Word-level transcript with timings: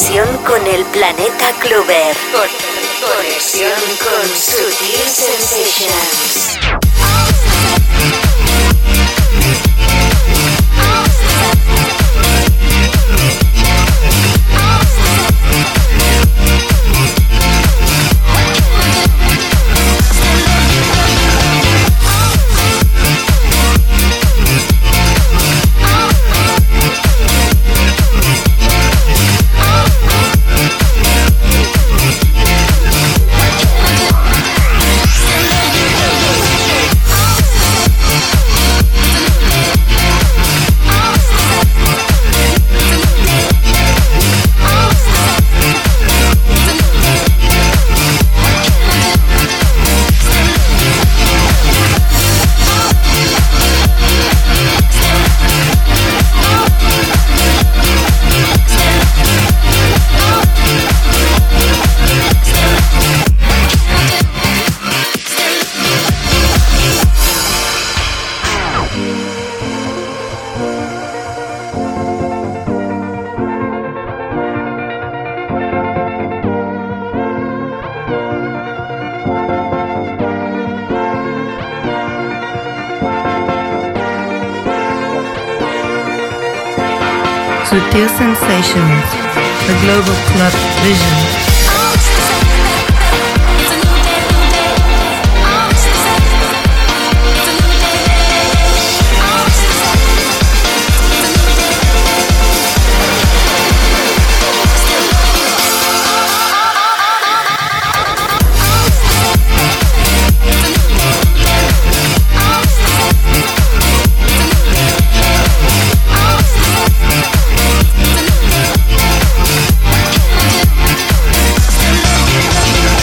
Conexión 0.00 0.36
con 0.46 0.66
el 0.66 0.82
planeta 0.86 1.52
Clover. 1.60 2.16
Conexión 3.02 3.70
con 4.02 4.26
Sutil 4.34 5.06
Sensations. 5.06 6.29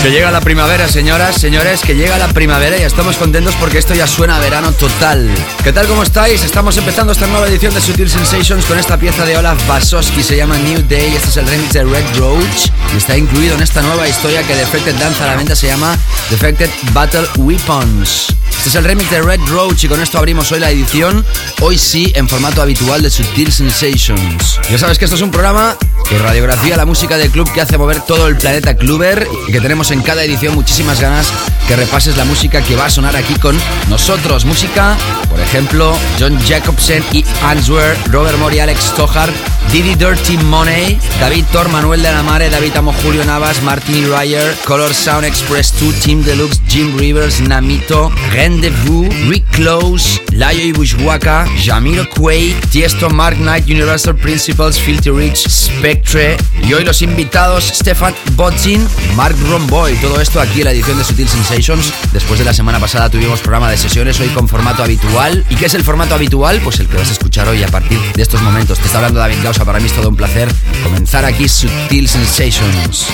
Que 0.07 0.13
llega 0.13 0.31
la 0.31 0.39
primavera, 0.39 0.87
señoras, 0.87 1.35
señores, 1.35 1.81
que 1.81 1.93
llega 1.93 2.17
la 2.17 2.29
primavera 2.29 2.77
y 2.77 2.83
estamos 2.83 3.17
contentos 3.17 3.53
porque 3.59 3.77
esto 3.77 3.93
ya 3.93 4.07
suena 4.07 4.37
a 4.37 4.39
verano 4.39 4.71
total. 4.71 5.29
¿Qué 5.65 5.73
tal, 5.73 5.85
cómo 5.85 6.01
estáis? 6.01 6.45
Estamos 6.45 6.77
empezando 6.77 7.11
esta 7.11 7.27
nueva 7.27 7.45
edición 7.49 7.73
de 7.73 7.81
Sutil 7.81 8.09
Sensations 8.09 8.63
con 8.63 8.79
esta 8.79 8.97
pieza 8.97 9.25
de 9.25 9.35
Olaf 9.35 9.67
Basowski, 9.67 10.23
se 10.23 10.37
llama 10.37 10.57
New 10.59 10.81
Day, 10.87 11.13
este 11.13 11.27
es 11.27 11.35
el 11.35 11.45
remix 11.45 11.73
de 11.73 11.83
Red 11.83 12.05
Roach 12.19 12.69
y 12.93 12.97
está 12.97 13.17
incluido 13.17 13.55
en 13.55 13.61
esta 13.61 13.81
nueva 13.81 14.07
historia 14.07 14.43
que 14.43 14.55
Defected 14.55 14.95
danza 14.95 15.25
a 15.25 15.27
la 15.27 15.35
venta, 15.35 15.57
se 15.57 15.67
llama 15.67 15.97
Defected 16.29 16.69
Battle 16.93 17.27
Weapons. 17.35 18.27
Este 18.67 18.79
es 18.79 18.83
el 18.83 18.89
remix 18.89 19.09
de 19.09 19.21
Red 19.21 19.39
Roach 19.47 19.85
y 19.85 19.87
con 19.87 20.01
esto 20.01 20.17
abrimos 20.17 20.51
hoy 20.51 20.59
la 20.59 20.69
edición, 20.69 21.25
hoy 21.61 21.77
sí, 21.77 22.11
en 22.17 22.27
formato 22.27 22.61
habitual 22.61 23.01
de 23.01 23.09
Sutil 23.09 23.49
Sensations. 23.49 24.59
Ya 24.69 24.77
sabes 24.77 24.99
que 24.99 25.05
esto 25.05 25.15
es 25.15 25.21
un 25.21 25.31
programa 25.31 25.77
que 26.09 26.19
radiografía 26.19 26.75
la 26.75 26.85
música 26.85 27.17
del 27.17 27.31
club 27.31 27.49
que 27.53 27.61
hace 27.61 27.77
mover 27.77 28.01
todo 28.01 28.27
el 28.27 28.35
planeta 28.35 28.75
Cluber 28.75 29.25
y 29.47 29.53
que 29.53 29.61
tenemos 29.61 29.91
en 29.91 30.01
cada 30.01 30.21
edición 30.25 30.53
muchísimas 30.53 30.99
ganas 30.99 31.31
que 31.65 31.77
repases 31.77 32.17
la 32.17 32.25
música 32.25 32.61
que 32.61 32.75
va 32.75 32.85
a 32.85 32.89
sonar 32.89 33.15
aquí 33.15 33.35
con 33.35 33.57
nosotros. 33.87 34.43
Música, 34.43 34.97
por 35.29 35.39
ejemplo, 35.39 35.97
John 36.19 36.37
Jacobsen 36.45 37.05
y 37.13 37.23
Answer, 37.43 37.97
Robert 38.07 38.37
Mori, 38.37 38.59
Alex 38.59 38.93
Tojar, 38.95 39.31
Didi 39.71 39.95
Dirty 39.95 40.37
Money, 40.37 40.97
David 41.19 41.45
Thor, 41.51 41.69
Manuel 41.69 42.01
de 42.01 42.11
la 42.11 42.23
Mare, 42.23 42.49
David 42.49 42.77
Amo, 42.77 42.93
Julio 43.03 43.25
Navas, 43.25 43.61
Martin 43.63 44.09
Ryer, 44.09 44.55
Color 44.65 44.93
Sound 44.93 45.25
Express 45.25 45.73
2, 45.79 45.99
Team 45.99 46.23
Deluxe, 46.23 46.61
Jim 46.67 46.97
Rivers, 46.97 47.41
Namito, 47.41 48.11
Rendezvous, 48.57 49.07
Rick 49.29 49.45
Close, 49.51 50.19
Layo 50.31 50.63
y 50.63 50.71
Bushwaka, 50.71 51.45
Jamiro 51.63 52.09
Quay, 52.09 52.55
Tiesto, 52.71 53.07
Mark 53.07 53.37
Knight, 53.37 53.67
Universal 53.67 54.15
Principles, 54.15 54.79
Filthy 54.79 55.11
Rich, 55.11 55.47
Spectre 55.47 56.37
y 56.63 56.73
hoy 56.73 56.83
los 56.83 57.03
invitados 57.03 57.65
Stefan 57.65 58.15
Botzin, 58.31 58.87
Mark 59.15 59.35
Romboy. 59.47 59.93
Todo 59.97 60.19
esto 60.19 60.41
aquí 60.41 60.61
en 60.61 60.65
la 60.65 60.71
edición 60.71 60.97
de 60.97 61.03
Sutil 61.03 61.29
Sensations. 61.29 61.93
Después 62.13 62.39
de 62.39 62.45
la 62.45 62.53
semana 62.53 62.79
pasada 62.79 63.11
tuvimos 63.11 63.41
programa 63.41 63.69
de 63.69 63.77
sesiones 63.77 64.19
hoy 64.19 64.29
con 64.29 64.47
formato 64.47 64.81
habitual. 64.81 65.45
¿Y 65.51 65.55
qué 65.55 65.67
es 65.67 65.75
el 65.75 65.83
formato 65.83 66.15
habitual? 66.15 66.59
Pues 66.63 66.79
el 66.79 66.87
que 66.87 66.97
vas 66.97 67.09
a 67.09 67.11
escuchar 67.11 67.47
hoy 67.47 67.61
a 67.61 67.67
partir 67.67 67.99
de 68.15 68.23
estos 68.23 68.41
momentos. 68.41 68.79
Te 68.79 68.87
está 68.87 68.97
hablando 68.97 69.19
David 69.19 69.37
Gausa, 69.43 69.65
para 69.65 69.79
mí 69.79 69.85
es 69.85 69.93
todo 69.93 70.09
un 70.09 70.15
placer 70.15 70.49
comenzar 70.81 71.25
aquí 71.25 71.47
Sutil 71.47 72.09
Sensations. 72.09 73.05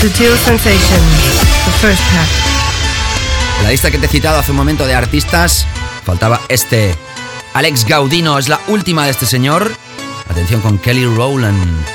Sutil 0.00 0.38
Sensations, 0.38 1.40
the 1.66 1.72
first 1.82 2.02
pack. 2.12 2.51
La 3.62 3.70
lista 3.70 3.90
que 3.90 3.98
te 3.98 4.06
he 4.06 4.08
citado 4.08 4.38
hace 4.38 4.50
un 4.50 4.56
momento 4.56 4.86
de 4.86 4.94
artistas, 4.94 5.66
faltaba 6.04 6.40
este. 6.48 6.94
Alex 7.54 7.84
Gaudino 7.84 8.38
es 8.38 8.48
la 8.48 8.60
última 8.68 9.04
de 9.04 9.10
este 9.10 9.24
señor. 9.24 9.72
Atención 10.28 10.60
con 10.60 10.78
Kelly 10.78 11.04
Rowland. 11.04 11.86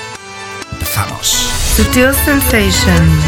Empezamos. 0.71 1.49
Sutil 1.75 2.13
Sensations. 2.25 3.23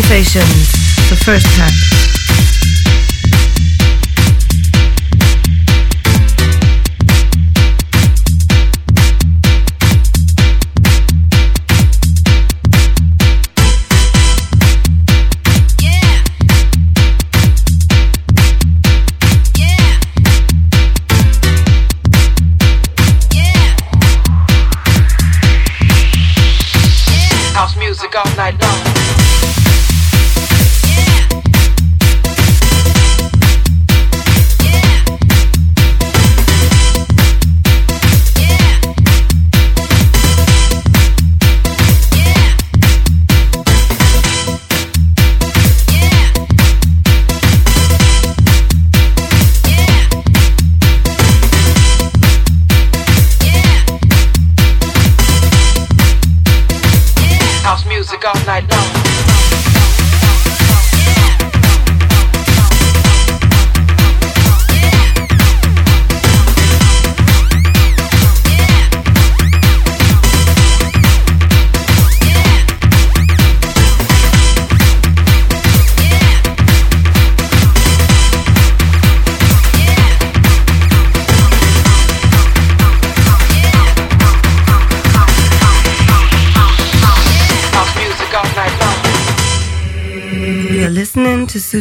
Sensations, 0.00 0.70
the 1.10 1.16
first 1.16 1.44
track. 1.56 1.97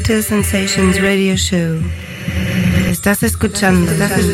Sutil 0.08 0.24
Sensations 0.24 1.02
Radio 1.02 1.36
Show. 1.36 1.82
Estás 2.90 3.24
escuchando, 3.24 3.92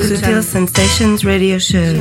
Sutil 0.08 0.44
Sensations 0.44 1.24
Radio 1.24 1.60
Show. 1.60 1.96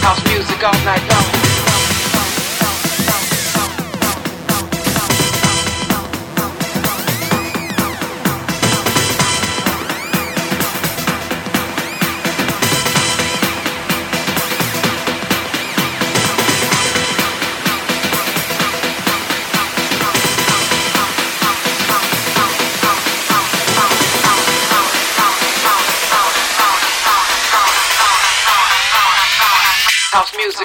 House 0.00 0.24
music 0.24 0.64
all 0.64 0.72
night 0.86 1.06
long. 1.10 1.37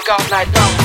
go 0.04 0.16
night 0.30 0.54
long. 0.54 0.83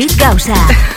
David 0.00 0.18
Gausa. 0.18 0.89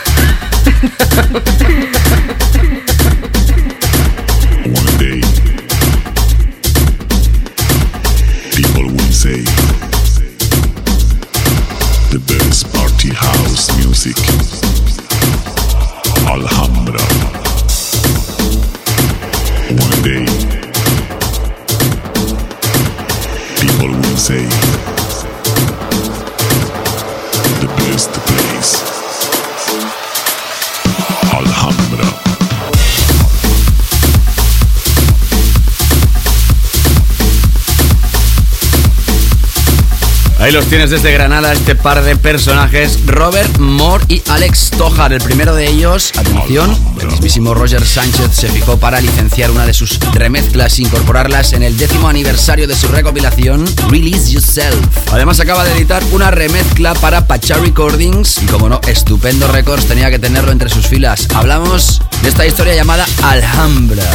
Los 40.54 40.66
tienes 40.68 40.92
desde 40.92 41.12
Granada, 41.12 41.52
este 41.52 41.74
par 41.74 42.04
de 42.04 42.16
personajes, 42.16 43.08
Robert 43.08 43.58
Moore 43.58 44.06
y 44.08 44.22
Alex 44.30 44.70
Tojar. 44.78 45.12
El 45.12 45.20
primero 45.20 45.56
de 45.56 45.68
ellos, 45.68 46.12
atención, 46.16 46.78
el 47.02 47.08
mismísimo 47.08 47.56
Roger 47.56 47.84
Sánchez 47.84 48.30
se 48.34 48.50
fijó 48.50 48.78
para 48.78 49.02
licenciar 49.02 49.50
una 49.50 49.66
de 49.66 49.74
sus 49.74 50.00
remezclas 50.14 50.78
e 50.78 50.84
incorporarlas 50.84 51.54
en 51.54 51.64
el 51.64 51.76
décimo 51.76 52.08
aniversario 52.08 52.68
de 52.68 52.76
su 52.76 52.88
recopilación 52.88 53.66
Release 53.90 54.32
Yourself. 54.32 54.78
Además 55.12 55.40
acaba 55.40 55.64
de 55.64 55.74
editar 55.74 56.04
una 56.12 56.30
remezcla 56.30 56.94
para 56.94 57.26
Pacha 57.26 57.56
Recordings 57.56 58.44
y 58.44 58.46
como 58.46 58.70
no, 58.70 58.80
Estupendo 58.86 59.48
Records 59.48 59.88
tenía 59.88 60.12
que 60.12 60.20
tenerlo 60.20 60.52
entre 60.52 60.70
sus 60.70 60.86
filas. 60.86 61.28
Hablamos 61.34 62.00
de 62.22 62.30
esta 62.30 62.46
historia 62.46 62.76
llamada 62.76 63.08
Alhambra, 63.24 64.06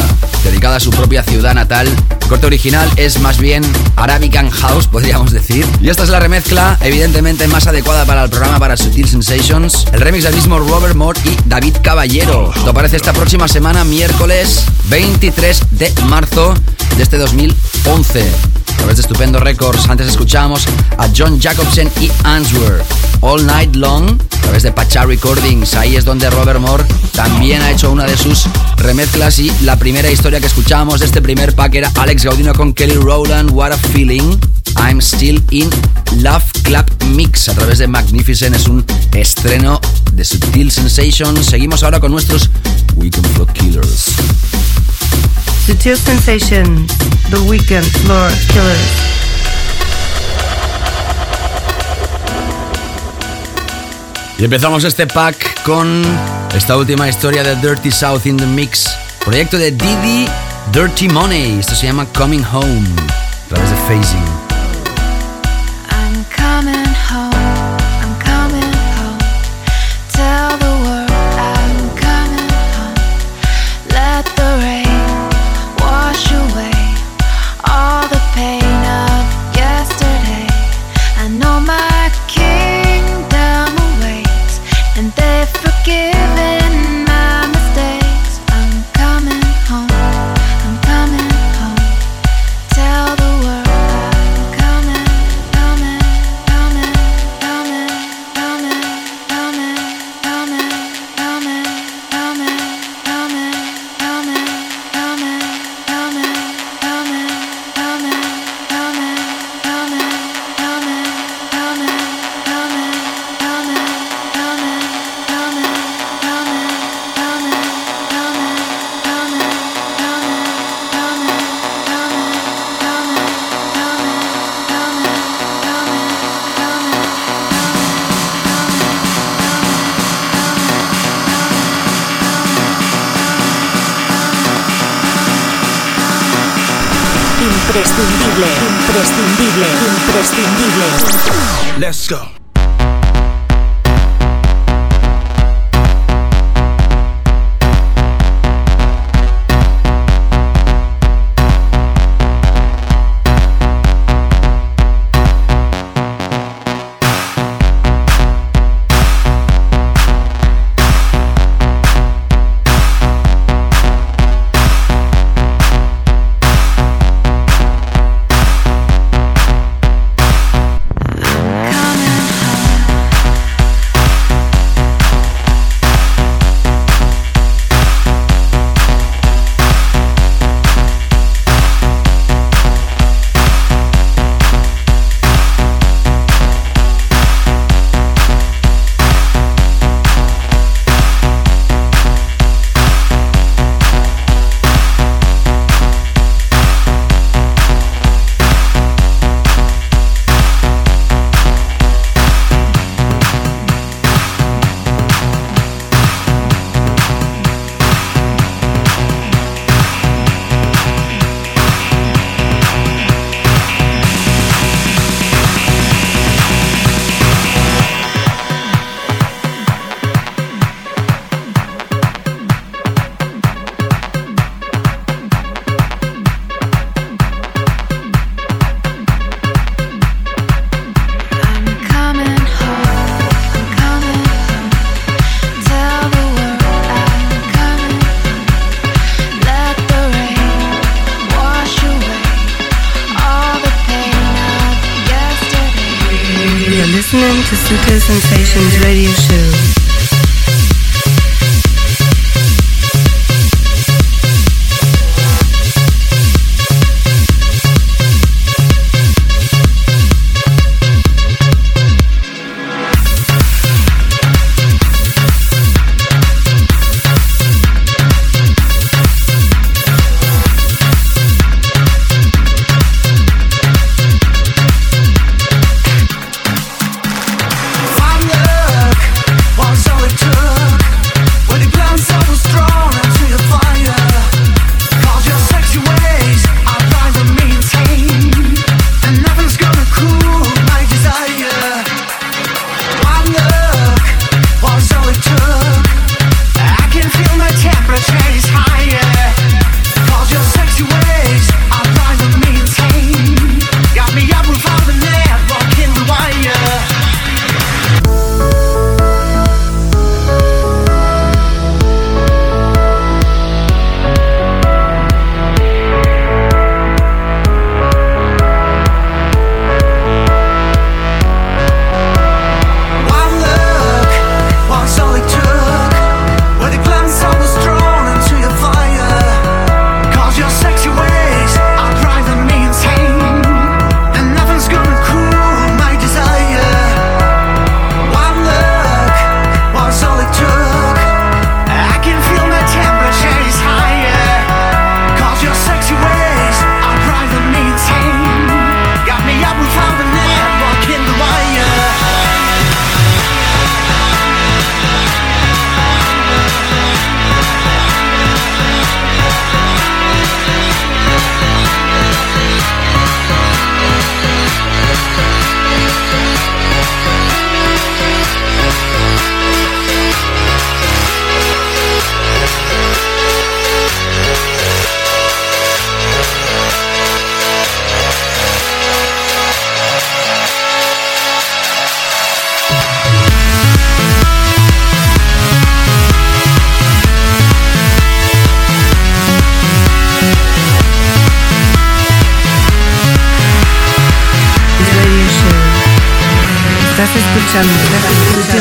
dedicada 0.45 0.77
a 0.77 0.79
su 0.79 0.91
propia 0.91 1.21
ciudad 1.21 1.53
natal. 1.53 1.89
Corte 2.29 2.45
original 2.45 2.87
es 2.95 3.19
más 3.19 3.39
bien 3.39 3.63
Arabican 3.95 4.51
House, 4.51 4.85
podríamos 4.85 5.31
decir. 5.31 5.65
Y 5.81 5.89
esta 5.89 6.03
es 6.03 6.09
la 6.09 6.19
remezcla, 6.19 6.77
evidentemente 6.81 7.47
más 7.47 7.65
adecuada 7.65 8.05
para 8.05 8.23
el 8.23 8.29
programa 8.29 8.59
para 8.59 8.77
Sutil 8.77 9.09
Sensations. 9.09 9.87
El 9.91 10.01
remix 10.01 10.25
del 10.25 10.35
mismo 10.35 10.59
Robert 10.59 10.93
Moore 10.93 11.19
y 11.25 11.35
David 11.45 11.77
Caballero. 11.81 12.53
Esto 12.55 12.69
aparece 12.69 12.97
esta 12.97 13.13
próxima 13.13 13.47
semana, 13.47 13.83
miércoles 13.83 14.63
23 14.89 15.59
de 15.71 15.91
marzo 16.05 16.53
de 16.97 17.03
este 17.03 17.17
2011. 17.17 18.31
A 18.79 18.81
través 18.81 18.95
de 18.95 19.01
Estupendo 19.01 19.39
Records, 19.41 19.89
antes 19.89 20.07
escuchábamos 20.07 20.65
a 20.97 21.09
John 21.15 21.37
Jacobsen 21.37 21.91
y 21.99 22.09
Answer. 22.23 22.81
All 23.19 23.45
Night 23.45 23.75
Long, 23.75 24.09
a 24.09 24.41
través 24.41 24.63
de 24.63 24.71
Pacha 24.71 25.05
Recordings. 25.05 25.73
Ahí 25.73 25.97
es 25.97 26.05
donde 26.05 26.29
Robert 26.29 26.61
Moore 26.61 26.85
también 27.11 27.61
ha 27.61 27.71
hecho 27.71 27.91
una 27.91 28.05
de 28.05 28.15
sus 28.15 28.45
remezclas 28.77 29.37
y 29.39 29.51
la 29.63 29.75
primera 29.75 30.09
historia 30.09 30.39
que 30.39 30.45
escuchábamos 30.45 31.01
de 31.01 31.07
este 31.07 31.21
primer 31.21 31.53
pack 31.53 31.75
era 31.75 31.91
Alex 31.95 32.23
Gaudino 32.23 32.53
con 32.53 32.71
Kelly 32.73 32.95
Rowland, 32.95 33.51
What 33.51 33.73
a 33.73 33.77
Feeling. 33.77 34.39
I'm 34.77 35.01
Still 35.01 35.43
in 35.51 35.69
Love 36.21 36.45
Club 36.63 36.85
Mix 37.09 37.49
a 37.49 37.55
través 37.55 37.79
de 37.79 37.87
Magnificent. 37.87 38.55
Es 38.55 38.67
un 38.69 38.85
estreno 39.13 39.81
de 40.13 40.23
Subtil 40.23 40.71
Sensation. 40.71 41.43
Seguimos 41.43 41.83
ahora 41.83 41.99
con 41.99 42.11
nuestros 42.11 42.49
Weekend 42.95 43.27
Floor 43.33 43.51
Killers. 43.51 44.15
Subtil 45.69 45.97
Sensation, 45.97 46.87
The 47.29 47.37
Weekend 47.47 47.85
Floor 48.01 48.31
Killers. 48.47 48.79
Y 54.39 54.45
empezamos 54.45 54.83
este 54.83 55.05
pack 55.05 55.61
con 55.61 56.01
esta 56.55 56.75
última 56.75 57.07
historia 57.07 57.43
de 57.43 57.55
Dirty 57.57 57.91
South 57.91 58.25
in 58.25 58.37
the 58.37 58.47
Mix. 58.47 58.89
Proyecto 59.23 59.59
de 59.59 59.69
Didi 59.69 60.27
Dirty 60.73 61.07
Money. 61.07 61.59
Esto 61.59 61.75
se 61.75 61.85
llama 61.85 62.07
Coming 62.17 62.43
Home. 62.51 62.87
A 63.45 63.49
través 63.49 63.69
de. 63.69 64.48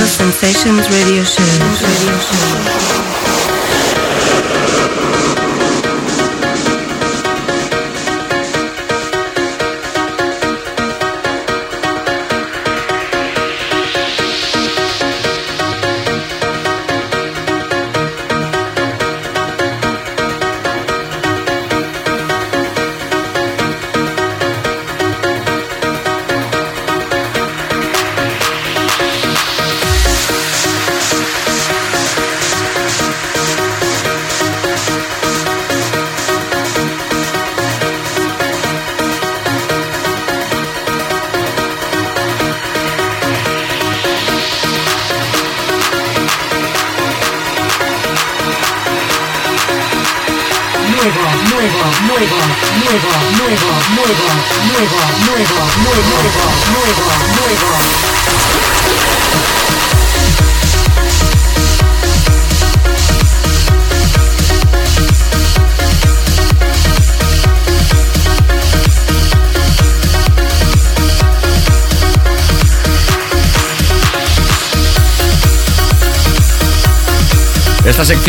Sensations 0.07 0.89
Radio 0.91 1.25
Show. 1.25 3.08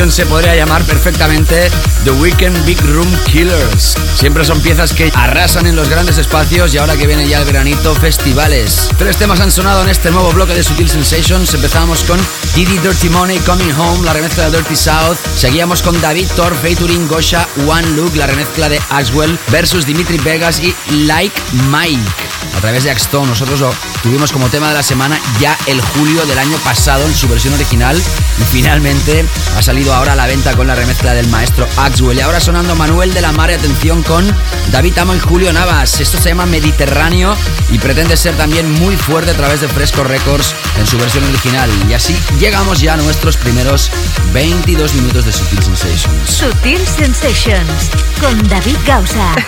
Se 0.10 0.26
podría 0.26 0.56
llamar 0.56 0.84
perfectamente 0.84 1.70
The 2.04 2.12
Weekend 2.12 2.66
Big 2.66 2.82
Room 2.82 3.08
Killers. 3.32 3.96
Siempre 4.16 4.44
son 4.44 4.60
piezas 4.60 4.92
que 4.92 5.12
arrasan 5.14 5.68
en 5.68 5.76
los 5.76 5.88
grandes 5.88 6.18
espacios 6.18 6.74
y 6.74 6.78
ahora 6.78 6.98
que 6.98 7.08
viene 7.08 7.28
ya 7.28 7.40
el 7.40 7.46
veranito, 7.46 7.94
festivales. 7.96 8.90
Tres 8.98 9.18
temas 9.18 9.40
han 9.40 9.52
sonado 9.52 9.84
en 9.84 9.90
este 9.90 10.12
nuevo 10.12 10.32
bloque 10.32 10.56
de 10.56 10.64
Sutil 10.64 10.90
Sensations. 10.90 11.54
Empezamos 11.54 12.04
con 12.04 12.20
Diddy 12.56 12.80
Dirty 12.80 13.08
Money 13.10 13.40
Coming 13.40 13.72
Home, 13.78 14.04
la 14.04 14.14
remezcla 14.14 14.50
de 14.50 14.58
Dirty 14.58 14.76
South. 14.76 15.18
Seguíamos 15.38 15.82
con 15.84 16.00
David 16.02 16.28
Thor, 16.36 16.56
featuring 16.56 17.08
Gosha, 17.08 17.48
One 17.68 17.88
Look, 17.92 18.16
la 18.16 18.28
remezcla 18.28 18.68
de 18.68 18.82
Axwell 18.90 19.38
versus 19.50 19.86
Dimitri 19.86 20.18
Vegas 20.18 20.60
y 20.60 20.76
Like 21.06 21.40
Mike. 21.70 22.02
A 22.58 22.62
través 22.62 22.84
de 22.84 22.92
Axstone, 22.92 23.28
nosotros 23.28 23.62
lo 23.62 23.74
tuvimos 24.04 24.34
como 24.34 24.50
tema 24.50 24.68
de 24.70 24.74
la 24.74 24.84
semana 24.84 25.18
ya 25.40 25.58
el 25.66 25.80
julio 25.80 26.26
del 26.26 26.40
año 26.40 26.58
pasado 26.58 27.06
en 27.06 27.16
su 27.16 27.28
versión 27.30 27.54
original 27.54 27.98
y 27.98 28.44
finalmente 28.52 29.26
ha 29.58 29.62
salido 29.62 29.94
ahora 29.94 30.14
a 30.14 30.16
la 30.16 30.28
venta 30.28 30.56
con 30.56 30.68
la 30.68 30.76
remezcla 30.76 31.14
del 31.14 31.28
maestro 31.28 31.68
Axwell. 31.78 32.18
Y 32.18 32.22
ahora 32.22 32.40
sonando 32.40 32.76
Manuel 32.76 33.14
de 33.14 33.22
la 33.22 33.32
Mare, 33.32 33.56
atención 33.56 34.04
con 34.04 34.26
David 34.72 34.98
Amo 34.98 35.16
y 35.16 35.20
Julio 35.20 35.52
Navas. 35.54 36.00
Esto 36.00 36.18
se 36.18 36.30
llama 36.30 36.46
Mediterráneo 36.46 37.36
y 37.72 37.78
pretende 37.80 38.16
ser 38.18 38.36
también 38.36 38.72
muy 38.80 38.96
fuerte 38.96 39.32
a 39.32 39.36
través 39.36 39.62
de 39.62 39.68
Fresco 39.68 40.04
Records 40.04 40.54
en 40.78 40.88
su 40.88 40.98
versión 40.98 41.24
original. 41.26 41.70
Y 41.90 41.94
así 41.94 42.16
llegamos 42.40 42.82
ya 42.82 42.94
a 42.94 42.98
nuestros 42.98 43.38
primeros 43.38 43.90
22 44.34 44.94
minutos 44.96 45.26
de 45.26 45.32
Sutil 45.32 45.64
Sensations. 45.64 46.30
Sutil 46.30 46.80
Sensations 46.86 47.90
con 48.22 48.48
David 48.48 48.78
Gausa. 48.86 49.36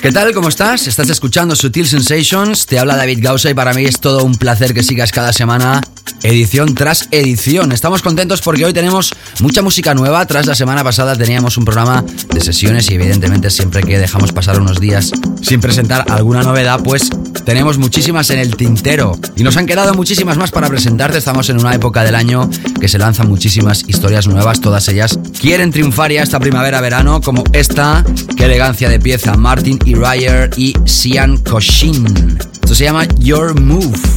¿Qué 0.00 0.12
tal? 0.12 0.32
¿Cómo 0.32 0.48
estás? 0.48 0.86
Estás 0.86 1.10
escuchando 1.10 1.56
Sutil 1.56 1.86
Sensations. 1.86 2.66
Te 2.66 2.78
habla 2.78 2.96
David 2.96 3.18
Gausa 3.20 3.50
y 3.50 3.54
para 3.54 3.72
mí 3.72 3.84
es 3.84 4.00
todo 4.00 4.24
un 4.24 4.36
placer 4.36 4.74
que 4.74 4.82
sigas 4.82 5.12
cada 5.12 5.32
semana, 5.32 5.80
edición 6.22 6.74
tras 6.74 7.08
edición. 7.10 7.72
Estamos 7.72 8.02
contentos 8.02 8.40
porque 8.40 8.64
hoy 8.64 8.72
tenemos 8.72 9.12
mucha 9.40 9.62
música 9.62 9.94
nueva. 9.94 10.24
Tras 10.26 10.46
la 10.46 10.54
semana 10.54 10.82
pasada 10.84 11.16
teníamos 11.16 11.56
un 11.56 11.64
programa 11.64 12.04
de 12.32 12.40
sesiones 12.40 12.90
y 12.90 12.94
evidentemente 12.94 13.50
siempre 13.50 13.82
que 13.82 13.98
dejamos 13.98 14.32
pasar 14.32 14.60
unos 14.60 14.80
días 14.80 15.12
sin 15.42 15.60
presentar 15.60 16.04
alguna 16.10 16.42
novedad, 16.42 16.80
pues 16.82 17.10
tenemos 17.44 17.78
muchísimas 17.78 18.30
en 18.30 18.38
el 18.38 18.56
tintero. 18.56 19.18
Y 19.36 19.44
nos 19.44 19.56
han 19.56 19.66
quedado 19.66 19.94
muchísimas 19.94 20.36
más 20.36 20.50
para 20.50 20.68
presentarte. 20.68 21.18
Estamos 21.18 21.48
en 21.50 21.60
una 21.60 21.74
época 21.74 22.02
del 22.04 22.14
año 22.14 22.48
que 22.80 22.88
se 22.88 22.98
lanzan 22.98 23.28
muchísimas 23.28 23.84
historias 23.86 24.26
nuevas. 24.26 24.60
Todas 24.60 24.88
ellas 24.88 25.18
quieren 25.40 25.70
triunfar 25.70 26.12
ya 26.12 26.22
esta 26.22 26.40
primavera-verano 26.40 27.20
como 27.20 27.44
esta. 27.52 28.04
Qué 28.36 28.44
elegancia 28.46 28.88
de 28.88 28.98
pieza. 28.98 29.36
Martin 29.36 29.78
y 29.84 29.94
Ryer 29.94 30.50
y 30.56 30.74
Sian 30.86 31.38
Koshin. 31.38 32.38
Esto 32.66 32.74
se 32.74 32.84
llama 32.84 33.06
Your 33.18 33.60
Move. 33.60 34.15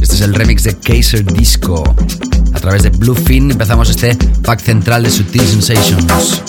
Este 0.00 0.14
es 0.14 0.20
el 0.20 0.34
remix 0.34 0.64
de 0.64 0.76
Kaiser 0.76 1.24
Disco. 1.24 1.82
A 2.54 2.60
través 2.60 2.82
de 2.82 2.90
Bluefin 2.90 3.50
empezamos 3.50 3.90
este 3.90 4.16
pack 4.42 4.60
central 4.60 5.02
de 5.02 5.10
Sutil 5.10 5.42
Sensations. 5.42 6.42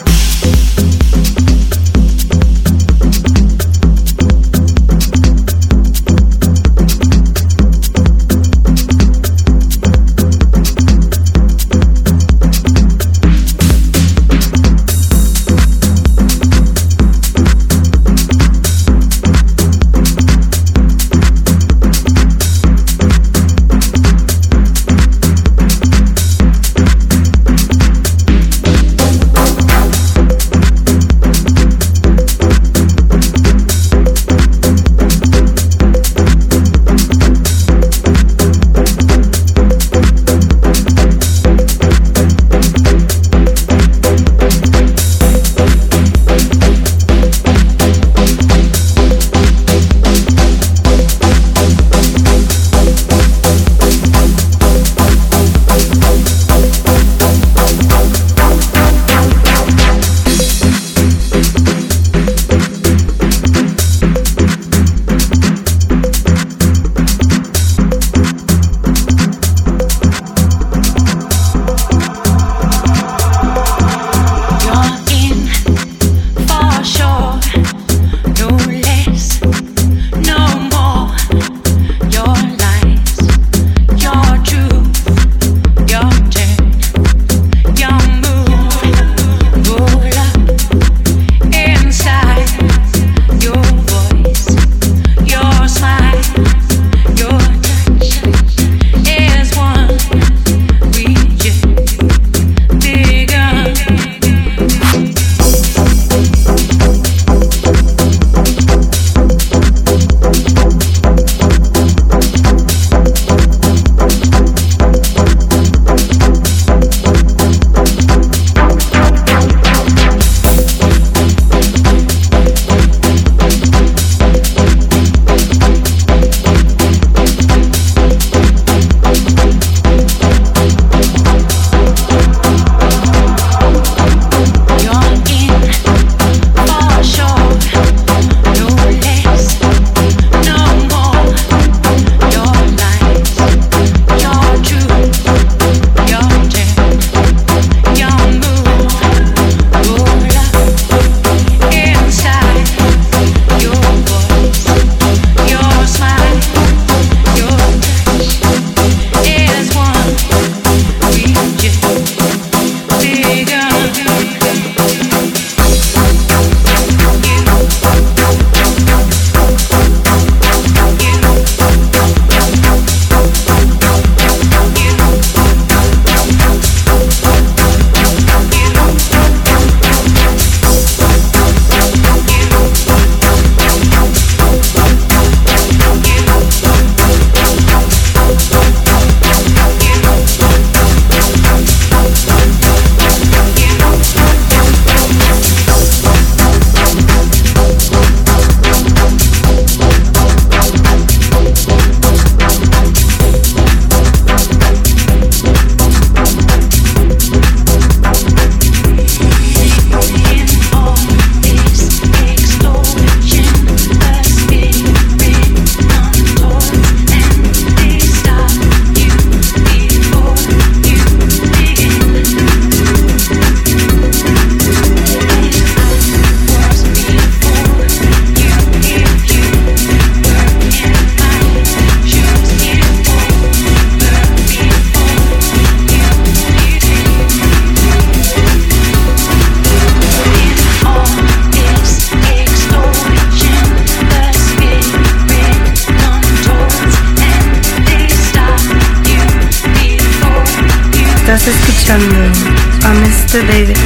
A 253.29 253.39
Mr. 253.39 253.47
David 253.47 253.78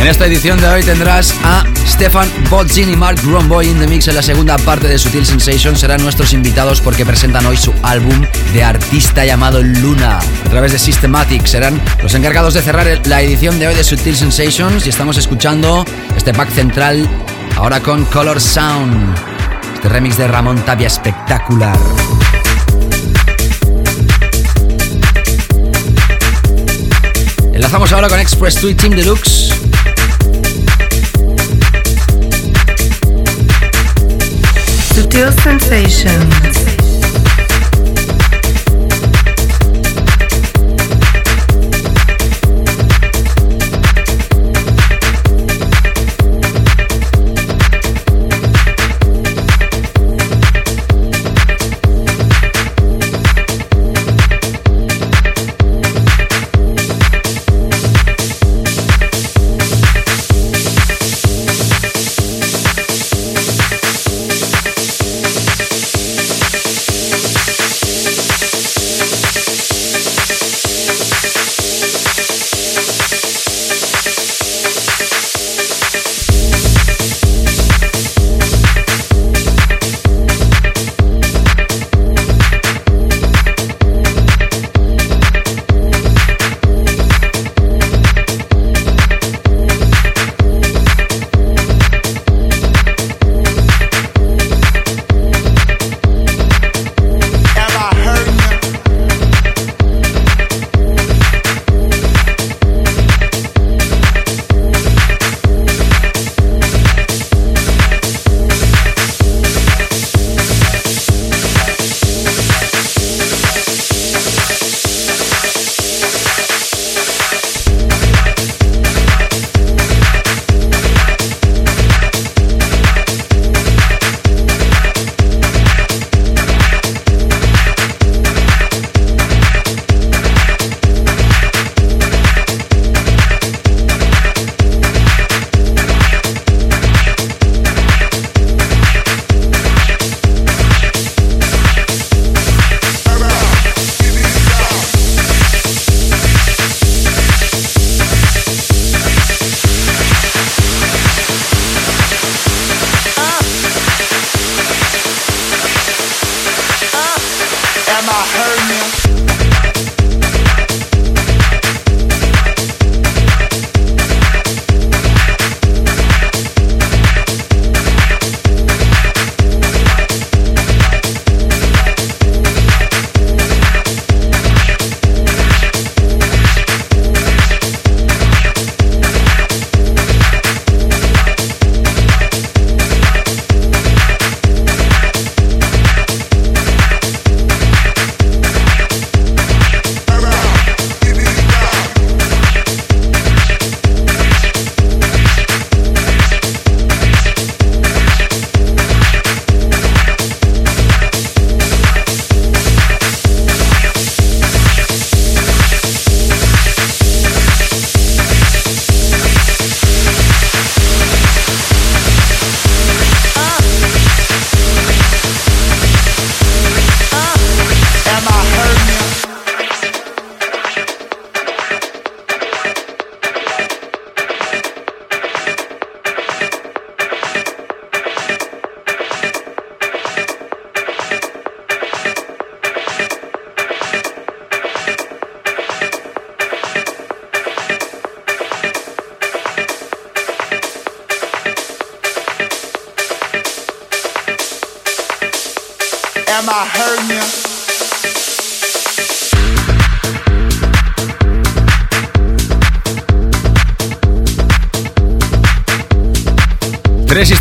En 0.00 0.06
esta 0.06 0.24
edición 0.24 0.58
de 0.58 0.66
hoy 0.66 0.82
tendrás 0.82 1.34
a 1.44 1.62
Stefan 1.86 2.26
Bodzin 2.48 2.88
y 2.88 2.96
Mark 2.96 3.18
Romboy 3.22 3.68
in 3.68 3.78
the 3.78 3.86
mix 3.86 4.08
en 4.08 4.14
la 4.14 4.22
segunda 4.22 4.56
parte 4.56 4.88
de 4.88 4.98
Sutil 4.98 5.26
Sensation. 5.26 5.76
Serán 5.76 6.02
nuestros 6.02 6.32
invitados 6.32 6.80
porque 6.80 7.04
presentan 7.04 7.44
hoy 7.44 7.58
su 7.58 7.74
álbum 7.82 8.24
de 8.54 8.64
artista 8.64 9.26
llamado 9.26 9.62
Luna. 9.62 10.18
A 10.18 10.48
través 10.48 10.72
de 10.72 10.78
Systematic 10.78 11.44
serán 11.44 11.78
los 12.02 12.14
encargados 12.14 12.54
de 12.54 12.62
cerrar 12.62 12.88
la 13.06 13.20
edición 13.20 13.58
de 13.58 13.68
hoy 13.68 13.74
de 13.74 13.84
Sutil 13.84 14.16
Sensations 14.16 14.86
y 14.86 14.88
estamos 14.88 15.18
escuchando 15.18 15.84
este 16.16 16.32
pack 16.32 16.50
central 16.50 17.06
ahora 17.56 17.80
con 17.80 18.06
Color 18.06 18.40
Sound. 18.40 19.14
Este 19.74 19.90
remix 19.90 20.16
de 20.16 20.28
Ramón 20.28 20.64
Tapia 20.64 20.86
espectacular. 20.86 21.78
Enlazamos 27.52 27.92
ahora 27.92 28.08
con 28.08 28.18
Express 28.18 28.62
2 28.62 28.70
y 28.70 28.74
Team 28.74 28.94
Deluxe. 28.94 29.59
Sutil 35.00 35.32
Sensations. 35.32 36.69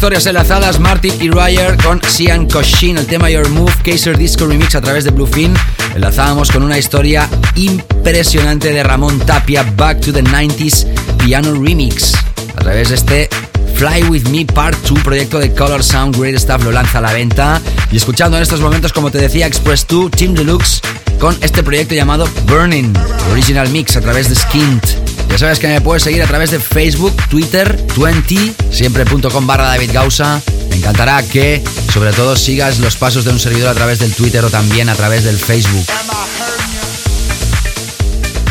Historias 0.09 0.25
enlazadas, 0.25 0.79
Martin 0.79 1.13
y 1.21 1.29
Ryer 1.29 1.77
con 1.83 2.01
Sian 2.01 2.47
Koshin, 2.47 2.97
el 2.97 3.05
tema 3.05 3.29
Your 3.29 3.47
Move, 3.49 3.71
Kaiser 3.83 4.17
Disco 4.17 4.47
Remix 4.47 4.73
a 4.73 4.81
través 4.81 5.03
de 5.03 5.11
Bluefin. 5.11 5.53
Enlazábamos 5.93 6.49
con 6.49 6.63
una 6.63 6.79
historia 6.79 7.29
impresionante 7.53 8.73
de 8.73 8.81
Ramón 8.81 9.19
Tapia, 9.19 9.61
Back 9.77 9.99
to 9.99 10.11
the 10.11 10.23
90s 10.23 10.87
Piano 11.23 11.53
Remix, 11.53 12.15
a 12.55 12.59
través 12.59 12.89
de 12.89 12.95
este 12.95 13.29
Fly 13.75 14.05
With 14.05 14.23
Me 14.29 14.47
Part 14.47 14.79
2, 14.87 14.99
proyecto 15.03 15.37
de 15.37 15.53
Color 15.53 15.83
Sound, 15.83 16.19
Great 16.19 16.39
Stuff, 16.39 16.63
lo 16.63 16.71
lanza 16.71 16.97
a 16.97 17.01
la 17.01 17.13
venta. 17.13 17.61
Y 17.91 17.97
escuchando 17.97 18.35
en 18.37 18.41
estos 18.41 18.61
momentos, 18.61 18.91
como 18.91 19.11
te 19.11 19.19
decía, 19.19 19.45
Express 19.45 19.85
2, 19.87 20.09
Team 20.09 20.33
Deluxe, 20.33 20.81
con 21.19 21.37
este 21.41 21.61
proyecto 21.61 21.93
llamado 21.93 22.27
Burning, 22.47 22.93
Original 23.31 23.69
Mix 23.69 23.95
a 23.95 24.01
través 24.01 24.27
de 24.27 24.33
Skint. 24.33 24.98
Sabes 25.39 25.57
que 25.59 25.69
me 25.69 25.79
puedes 25.79 26.03
seguir 26.03 26.21
a 26.21 26.27
través 26.27 26.51
de 26.51 26.59
Facebook, 26.59 27.15
Twitter, 27.29 27.81
20, 27.95 28.55
siempre.com 28.71 29.47
barra 29.47 29.67
David 29.67 29.91
Gausa. 29.93 30.41
Me 30.69 30.75
encantará 30.75 31.23
que, 31.23 31.63
sobre 31.93 32.11
todo, 32.11 32.35
sigas 32.35 32.79
los 32.79 32.97
pasos 32.97 33.23
de 33.23 33.31
un 33.31 33.39
servidor 33.39 33.69
a 33.69 33.73
través 33.73 33.99
del 33.99 34.13
Twitter 34.13 34.43
o 34.43 34.49
también 34.49 34.89
a 34.89 34.95
través 34.95 35.23
del 35.23 35.37
Facebook. 35.37 35.85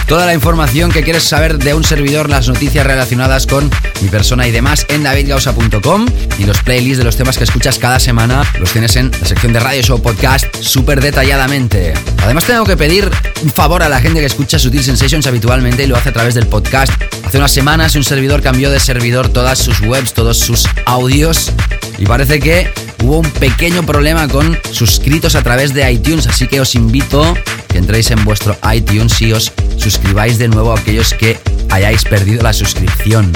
Toda 0.06 0.24
la 0.24 0.32
información 0.32 0.90
que 0.90 1.02
quieres 1.02 1.24
saber 1.24 1.58
de 1.58 1.74
un 1.74 1.84
servidor, 1.84 2.30
las 2.30 2.48
noticias 2.48 2.86
relacionadas 2.86 3.46
con 3.46 3.70
mi 4.00 4.08
persona 4.08 4.48
y 4.48 4.50
demás 4.50 4.86
en 4.88 5.02
davidgausa.com 5.02 6.06
y 6.38 6.44
los 6.44 6.62
playlists 6.62 6.96
de 6.96 7.04
los 7.04 7.18
temas 7.18 7.36
que 7.36 7.44
escuchas 7.44 7.78
cada 7.78 8.00
semana 8.00 8.50
los 8.58 8.72
tienes 8.72 8.96
en 8.96 9.10
la 9.10 9.26
sección 9.26 9.52
de 9.52 9.60
Radio 9.60 9.82
Show 9.82 10.00
Podcast 10.00 10.46
súper 10.62 11.02
detalladamente. 11.02 11.92
Además 12.22 12.44
tengo 12.44 12.64
que 12.64 12.76
pedir 12.76 13.10
un 13.42 13.50
favor 13.50 13.82
a 13.82 13.88
la 13.88 14.00
gente 14.00 14.20
que 14.20 14.26
escucha 14.26 14.58
Sutil 14.58 14.82
Sensations 14.82 15.26
habitualmente 15.26 15.84
y 15.84 15.86
lo 15.86 15.96
hace 15.96 16.10
a 16.10 16.12
través 16.12 16.34
del 16.34 16.46
podcast. 16.46 16.92
Hace 17.24 17.38
unas 17.38 17.52
semanas 17.52 17.94
un 17.96 18.04
servidor 18.04 18.42
cambió 18.42 18.70
de 18.70 18.80
servidor 18.80 19.28
todas 19.28 19.58
sus 19.58 19.80
webs, 19.80 20.12
todos 20.12 20.38
sus 20.38 20.66
audios 20.86 21.52
y 21.98 22.06
parece 22.06 22.38
que 22.40 22.70
hubo 23.02 23.18
un 23.18 23.30
pequeño 23.30 23.84
problema 23.84 24.28
con 24.28 24.58
suscritos 24.70 25.34
a 25.34 25.42
través 25.42 25.74
de 25.74 25.90
iTunes, 25.90 26.26
así 26.26 26.46
que 26.46 26.60
os 26.60 26.74
invito 26.74 27.36
que 27.68 27.78
entréis 27.78 28.10
en 28.10 28.24
vuestro 28.24 28.56
iTunes 28.72 29.20
y 29.20 29.32
os 29.32 29.52
suscribáis 29.76 30.38
de 30.38 30.48
nuevo 30.48 30.72
a 30.72 30.78
aquellos 30.78 31.12
que 31.14 31.38
hayáis 31.70 32.04
perdido 32.04 32.42
la 32.42 32.52
suscripción. 32.52 33.32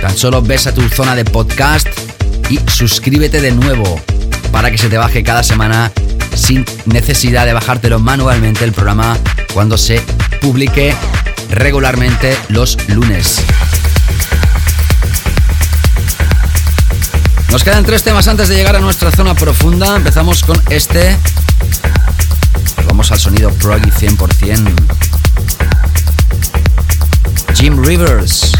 Tan 0.00 0.16
solo 0.16 0.42
ves 0.42 0.66
a 0.66 0.74
tu 0.74 0.82
zona 0.88 1.14
de 1.14 1.24
podcast 1.24 1.86
y 2.50 2.58
suscríbete 2.70 3.40
de 3.40 3.52
nuevo 3.52 4.00
para 4.50 4.70
que 4.70 4.78
se 4.78 4.88
te 4.88 4.98
baje 4.98 5.22
cada 5.22 5.42
semana 5.42 5.92
sin 6.34 6.64
necesidad 6.86 7.46
de 7.46 7.52
bajártelo 7.52 7.98
manualmente 7.98 8.64
el 8.64 8.72
programa 8.72 9.18
cuando 9.52 9.76
se 9.78 10.00
publique 10.40 10.94
regularmente 11.50 12.36
los 12.48 12.76
lunes. 12.88 13.42
Nos 17.50 17.64
quedan 17.64 17.84
tres 17.84 18.02
temas 18.02 18.28
antes 18.28 18.48
de 18.48 18.56
llegar 18.56 18.76
a 18.76 18.80
nuestra 18.80 19.10
zona 19.10 19.34
profunda. 19.34 19.96
Empezamos 19.96 20.42
con 20.42 20.58
este. 20.70 21.16
Vamos 22.86 23.12
al 23.12 23.18
sonido 23.18 23.50
proggy 23.50 23.90
100%. 23.90 24.72
Jim 27.54 27.84
Rivers. 27.84 28.52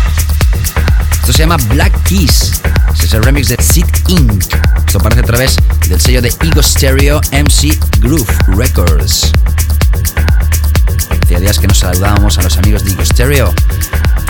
Esto 1.13 1.33
se 1.33 1.39
llama 1.39 1.57
Black 1.69 2.03
Keys. 2.03 2.61
Es 3.03 3.15
el 3.15 3.23
remix 3.23 3.49
de 3.49 3.57
Sit 3.63 3.87
Inc. 4.09 4.45
Esto 4.87 4.99
aparece 4.99 5.21
a 5.21 5.25
través 5.25 5.57
del 5.93 6.01
sello 6.01 6.23
de 6.23 6.33
Ego 6.41 6.63
Stereo 6.63 7.21
MC 7.33 7.79
Groove 8.01 8.27
Records. 8.47 9.31
Hacía 11.23 11.39
días 11.39 11.59
que 11.59 11.67
nos 11.67 11.81
saludábamos 11.81 12.39
a 12.39 12.43
los 12.43 12.57
amigos 12.57 12.83
de 12.83 12.93
Ego 12.93 13.05
Stereo. 13.05 13.55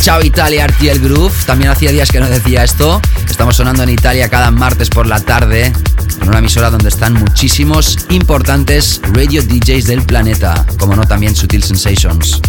Chao 0.00 0.20
Italia, 0.22 0.66
RTL 0.66 0.98
Groove. 0.98 1.32
También 1.46 1.70
hacía 1.70 1.92
días 1.92 2.10
que 2.10 2.18
no 2.18 2.28
decía 2.28 2.64
esto. 2.64 3.00
Estamos 3.30 3.56
sonando 3.56 3.84
en 3.84 3.90
Italia 3.90 4.28
cada 4.28 4.50
martes 4.50 4.90
por 4.90 5.06
la 5.06 5.20
tarde 5.20 5.72
en 6.20 6.28
una 6.28 6.38
emisora 6.38 6.68
donde 6.68 6.88
están 6.88 7.14
muchísimos 7.14 7.96
importantes 8.10 9.00
radio 9.12 9.40
DJs 9.40 9.86
del 9.86 10.02
planeta, 10.02 10.66
como 10.78 10.96
no 10.96 11.06
también 11.06 11.36
Sutil 11.36 11.62
Sensations. 11.62 12.40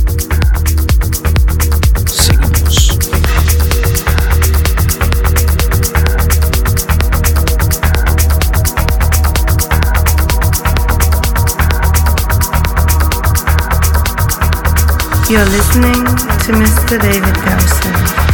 You're 15.33 15.43
listening 15.45 15.93
to 15.93 16.51
Mr. 16.51 17.01
David 17.01 17.33
Garrison. 17.43 18.32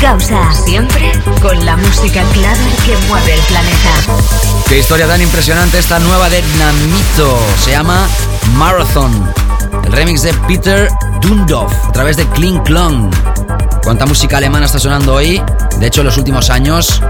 Gausa. 0.00 0.52
Siempre 0.64 1.12
con 1.42 1.64
la 1.66 1.76
música 1.76 2.22
clara 2.32 2.58
que 2.86 2.96
mueve 3.08 3.34
el 3.34 3.40
planeta. 3.42 3.90
Qué 4.66 4.78
historia 4.78 5.06
tan 5.06 5.20
impresionante 5.20 5.78
esta 5.78 5.98
nueva 5.98 6.30
de 6.30 6.42
Namito. 6.58 7.38
Se 7.62 7.72
llama 7.72 8.08
Marathon. 8.54 9.30
El 9.84 9.92
remix 9.92 10.22
de 10.22 10.32
Peter 10.48 10.88
Dundorf 11.20 11.72
a 11.86 11.92
través 11.92 12.16
de 12.16 12.26
Kling 12.28 12.60
Klong. 12.62 13.10
Cuánta 13.82 14.06
música 14.06 14.38
alemana 14.38 14.66
está 14.66 14.78
sonando 14.78 15.14
hoy. 15.14 15.42
De 15.78 15.86
hecho, 15.86 16.00
en 16.00 16.06
los 16.06 16.16
últimos 16.16 16.48
años 16.48 17.02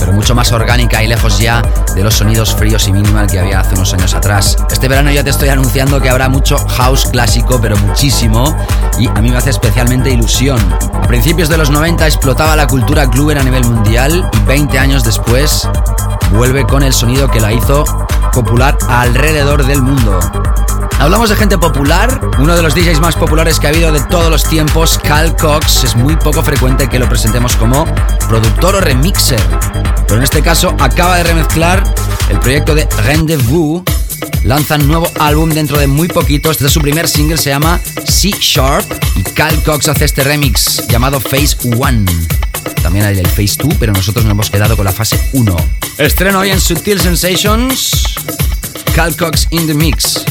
pero 0.00 0.14
mucho 0.14 0.34
más 0.34 0.50
orgánica 0.50 1.04
y 1.04 1.06
lejos 1.06 1.38
ya 1.38 1.60
de 1.94 2.02
los 2.02 2.14
sonidos 2.14 2.54
fríos 2.54 2.88
y 2.88 2.92
minimal 2.92 3.30
que 3.30 3.38
había 3.38 3.60
hace 3.60 3.74
unos 3.74 3.92
años 3.92 4.14
atrás. 4.14 4.56
Este 4.70 4.88
verano 4.88 5.10
ya 5.10 5.22
te 5.22 5.28
estoy 5.28 5.50
anunciando 5.50 6.00
que 6.00 6.08
habrá 6.08 6.30
mucho 6.30 6.56
house 6.56 7.06
clásico, 7.12 7.60
pero 7.60 7.76
muchísimo, 7.76 8.56
y 8.98 9.08
a 9.08 9.20
mí 9.20 9.30
me 9.30 9.36
hace 9.36 9.50
especialmente 9.50 10.10
ilusión. 10.10 10.58
Principios 11.10 11.48
de 11.48 11.58
los 11.58 11.70
90 11.70 12.06
explotaba 12.06 12.54
la 12.54 12.68
cultura 12.68 13.10
Kluber 13.10 13.36
a 13.36 13.42
nivel 13.42 13.64
mundial 13.64 14.30
y 14.32 14.46
20 14.46 14.78
años 14.78 15.02
después 15.02 15.68
vuelve 16.30 16.64
con 16.64 16.84
el 16.84 16.92
sonido 16.92 17.28
que 17.28 17.40
la 17.40 17.52
hizo 17.52 17.84
popular 18.32 18.78
alrededor 18.88 19.66
del 19.66 19.82
mundo. 19.82 20.20
Hablamos 21.00 21.28
de 21.28 21.34
gente 21.34 21.58
popular, 21.58 22.20
uno 22.38 22.54
de 22.54 22.62
los 22.62 22.76
DJs 22.76 23.00
más 23.00 23.16
populares 23.16 23.58
que 23.58 23.66
ha 23.66 23.70
habido 23.70 23.90
de 23.90 23.98
todos 24.04 24.30
los 24.30 24.44
tiempos, 24.44 25.00
Cal 25.02 25.34
Cox, 25.34 25.82
es 25.82 25.96
muy 25.96 26.14
poco 26.14 26.44
frecuente 26.44 26.88
que 26.88 27.00
lo 27.00 27.08
presentemos 27.08 27.56
como 27.56 27.86
productor 28.28 28.76
o 28.76 28.80
remixer, 28.80 29.42
pero 30.06 30.18
en 30.18 30.22
este 30.22 30.42
caso 30.42 30.76
acaba 30.78 31.16
de 31.16 31.24
remezclar 31.24 31.82
el 32.28 32.38
proyecto 32.38 32.72
de 32.76 32.88
Rendezvous, 33.02 33.82
lanzan 34.44 34.86
nuevo 34.86 35.10
álbum 35.18 35.50
dentro 35.50 35.78
de 35.78 35.86
muy 35.86 36.08
poquito, 36.08 36.50
este 36.50 36.66
es 36.66 36.72
su 36.72 36.80
primer 36.80 37.08
single, 37.08 37.36
se 37.36 37.50
llama 37.50 37.80
C 38.06 38.30
Sharp 38.38 38.84
y 39.16 39.22
Cal 39.22 39.62
Cox 39.62 39.88
hace 39.88 40.04
este 40.04 40.24
remix 40.24 40.86
llamado 40.88 41.20
Phase 41.20 41.56
1. 41.64 42.04
También 42.82 43.04
hay 43.04 43.18
el 43.18 43.26
Phase 43.26 43.56
2, 43.58 43.74
pero 43.78 43.92
nosotros 43.92 44.24
nos 44.24 44.32
hemos 44.32 44.50
quedado 44.50 44.76
con 44.76 44.84
la 44.84 44.92
fase 44.92 45.20
1. 45.32 45.56
Estreno 45.98 46.40
hoy 46.40 46.50
en 46.50 46.60
Sutil 46.60 47.00
Sensations, 47.00 48.04
Cal 48.94 49.16
Cox 49.16 49.46
in 49.50 49.66
the 49.66 49.74
Mix. 49.74 50.24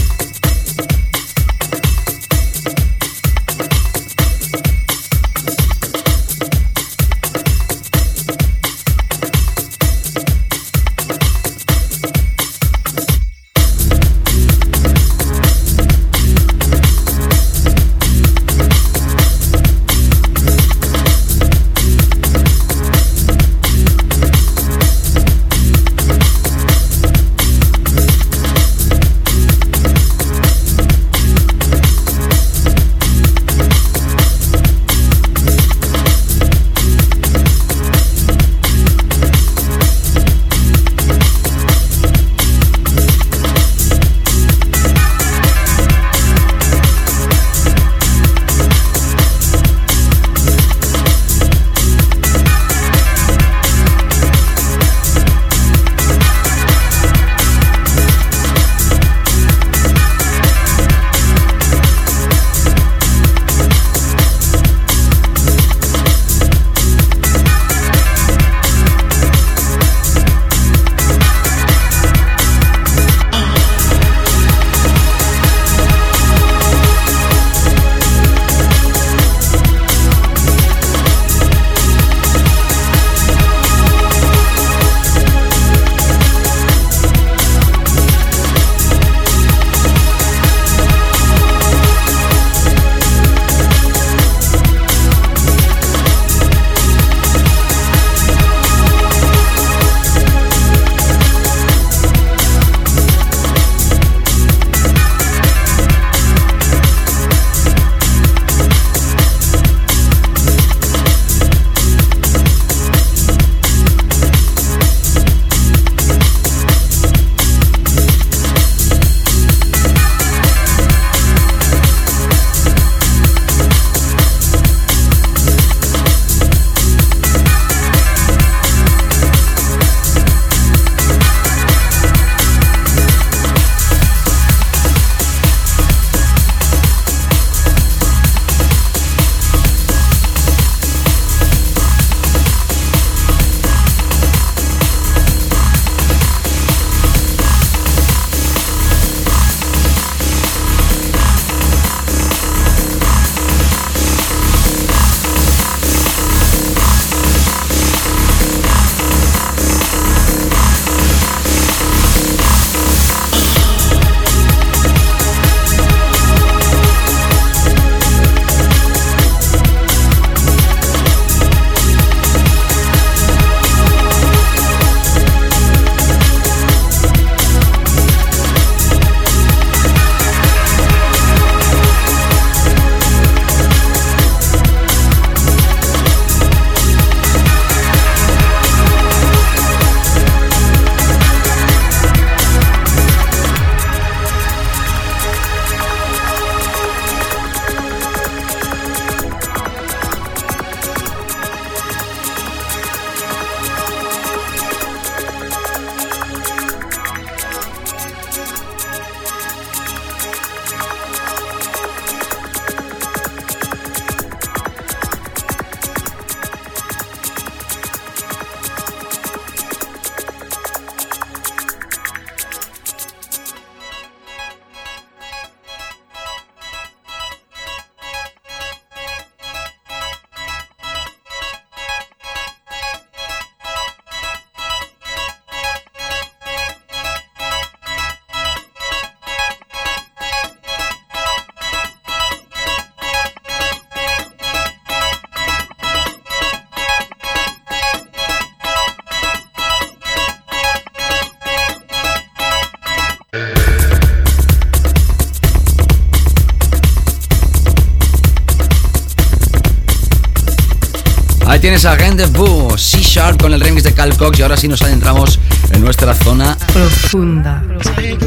Ahí 261.79 261.81
tienes 261.81 261.97
a 261.97 262.03
Rendezvous, 262.03 262.81
C 262.81 262.99
Sharp 262.99 263.41
con 263.41 263.53
el 263.53 263.61
remix 263.61 263.83
de 263.83 263.93
Cal 263.93 264.17
Cox 264.17 264.37
y 264.37 264.41
ahora 264.41 264.57
sí 264.57 264.67
nos 264.67 264.81
adentramos 264.81 265.39
en 265.71 265.81
nuestra 265.81 266.13
zona 266.13 266.57
profunda. 266.73 267.63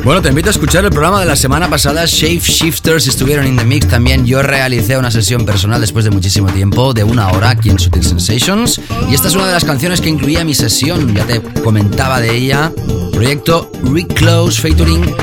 Bueno, 0.03 0.23
te 0.23 0.31
invito 0.31 0.49
a 0.49 0.53
escuchar 0.53 0.87
el 0.87 0.91
programa 0.91 1.21
de 1.21 1.27
la 1.27 1.37
semana 1.37 1.69
pasada. 1.69 2.07
Shape 2.07 2.41
Shifters 2.41 3.09
estuvieron 3.09 3.45
en 3.45 3.59
The 3.59 3.65
Mix. 3.67 3.89
También 3.89 4.25
yo 4.25 4.41
realicé 4.43 4.97
una 4.97 5.11
sesión 5.11 5.45
personal 5.45 5.83
después 5.83 6.07
de 6.07 6.11
muchísimo 6.11 6.51
tiempo, 6.51 6.95
de 6.95 7.05
una 7.05 7.29
hora 7.29 7.51
aquí 7.51 7.69
en 7.69 7.79
Sutil 7.79 8.03
Sensations. 8.03 8.81
Y 9.11 9.15
esta 9.15 9.29
es 9.29 9.35
una 9.35 9.47
de 9.47 9.53
las 9.53 9.67
canciones 9.67 10.01
que 10.01 10.09
incluía 10.09 10.47
mi 10.47 10.55
sesión. 10.55 11.15
Ya 11.15 11.27
te 11.27 11.43
comentaba 11.63 12.21
de 12.21 12.35
ella. 12.35 12.73
Proyecto 13.13 13.71
Reclose 13.83 14.63
featuring 14.63 15.15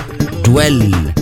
Duel. 0.44 1.14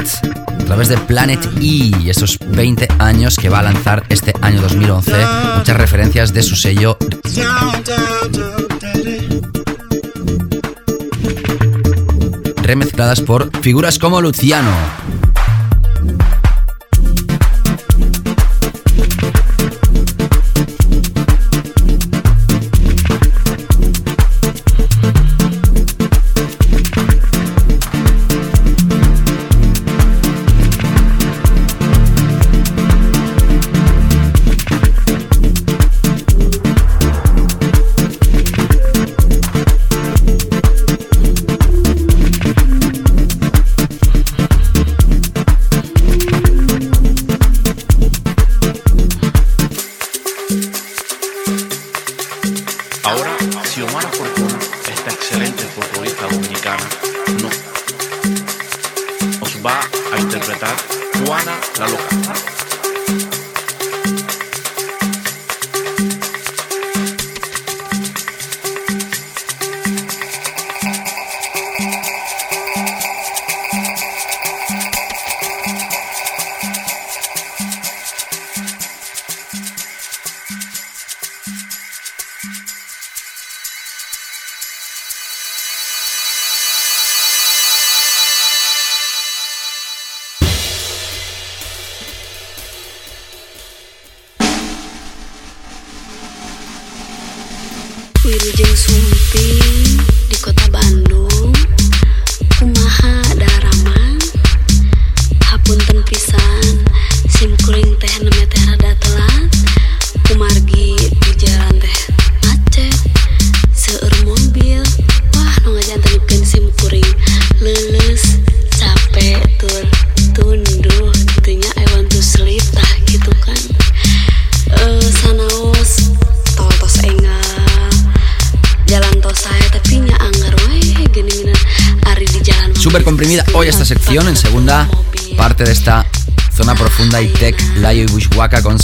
A 0.00 0.64
través 0.64 0.88
de 0.88 0.96
Planet 0.98 1.44
E 1.60 1.92
y 2.00 2.10
estos 2.10 2.38
20 2.40 2.88
años 2.98 3.36
que 3.36 3.48
va 3.48 3.60
a 3.60 3.62
lanzar 3.62 4.04
este 4.08 4.32
año 4.40 4.60
2011. 4.60 5.12
Muchas 5.58 5.76
referencias 5.76 6.32
de 6.32 6.42
su 6.42 6.56
sello. 6.56 6.96
Remezcladas 12.62 13.20
por 13.20 13.50
figuras 13.60 13.98
como 13.98 14.20
Luciano. 14.20 14.72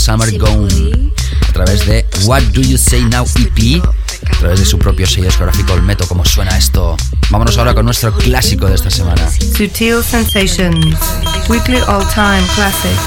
Summer 0.01 0.35
Gone 0.39 1.11
a 1.47 1.53
través 1.53 1.85
de 1.85 2.03
What 2.23 2.41
Do 2.53 2.61
You 2.61 2.75
Say 2.75 3.05
Now 3.05 3.23
EP, 3.35 3.83
a 3.85 4.39
través 4.39 4.59
de 4.59 4.65
su 4.65 4.79
propio 4.79 5.05
sello 5.05 5.25
discográfico 5.27 5.73
Olmeto. 5.73 6.07
¿Cómo 6.07 6.25
suena 6.25 6.57
esto? 6.57 6.97
Vámonos 7.29 7.55
ahora 7.59 7.75
con 7.75 7.85
nuestro 7.85 8.11
clásico 8.17 8.65
de 8.65 8.73
esta 8.73 8.89
semana. 8.89 9.29
Sutil 9.29 10.03
Sensations, 10.03 10.97
Weekly 11.47 11.77
All 11.87 12.03
Time 12.15 12.43
Classic. 12.55 12.97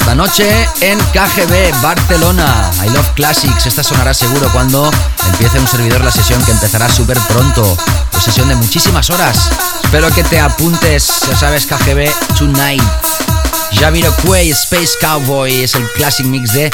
Esta 0.00 0.14
noche 0.14 0.68
en 0.82 0.98
KGB, 0.98 1.80
Barcelona. 1.80 2.70
I 2.84 2.90
Love 2.90 3.14
Classics. 3.14 3.64
Esta 3.64 3.82
sonará 3.82 4.12
seguro 4.12 4.50
cuando 4.52 4.90
empiece 5.30 5.58
un 5.58 5.66
servidor 5.66 6.04
la 6.04 6.12
sesión 6.12 6.44
que 6.44 6.50
empezará 6.50 6.90
súper 6.92 7.18
pronto. 7.20 7.78
Una 8.12 8.22
sesión 8.22 8.48
de 8.48 8.56
muchísimas 8.56 9.08
horas. 9.08 9.48
Espero 9.82 10.10
que 10.10 10.24
te 10.24 10.38
apuntes, 10.40 11.08
ya 11.26 11.36
sabes, 11.36 11.64
KGB 11.64 12.10
Tonight. 12.36 12.82
Quay, 14.22 14.50
Space 14.50 14.92
Cowboy 15.00 15.62
es 15.62 15.74
el 15.74 15.88
classic 15.92 16.26
mix 16.26 16.52
de 16.52 16.70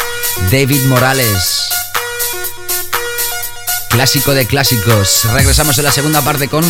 David 0.50 0.82
Morales. 0.84 1.68
Clásico 3.88 4.34
de 4.34 4.46
clásicos. 4.46 5.24
Regresamos 5.32 5.78
en 5.78 5.84
la 5.84 5.92
segunda 5.92 6.22
parte 6.22 6.48
con 6.48 6.64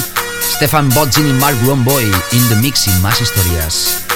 Stefan 0.57 0.89
Bodzin 0.91 1.29
y 1.29 1.33
Mark 1.33 1.57
Romboy 1.67 2.05
in 2.33 2.49
the 2.49 2.57
mix 2.57 2.87
más 3.01 3.21
historias. 3.21 4.08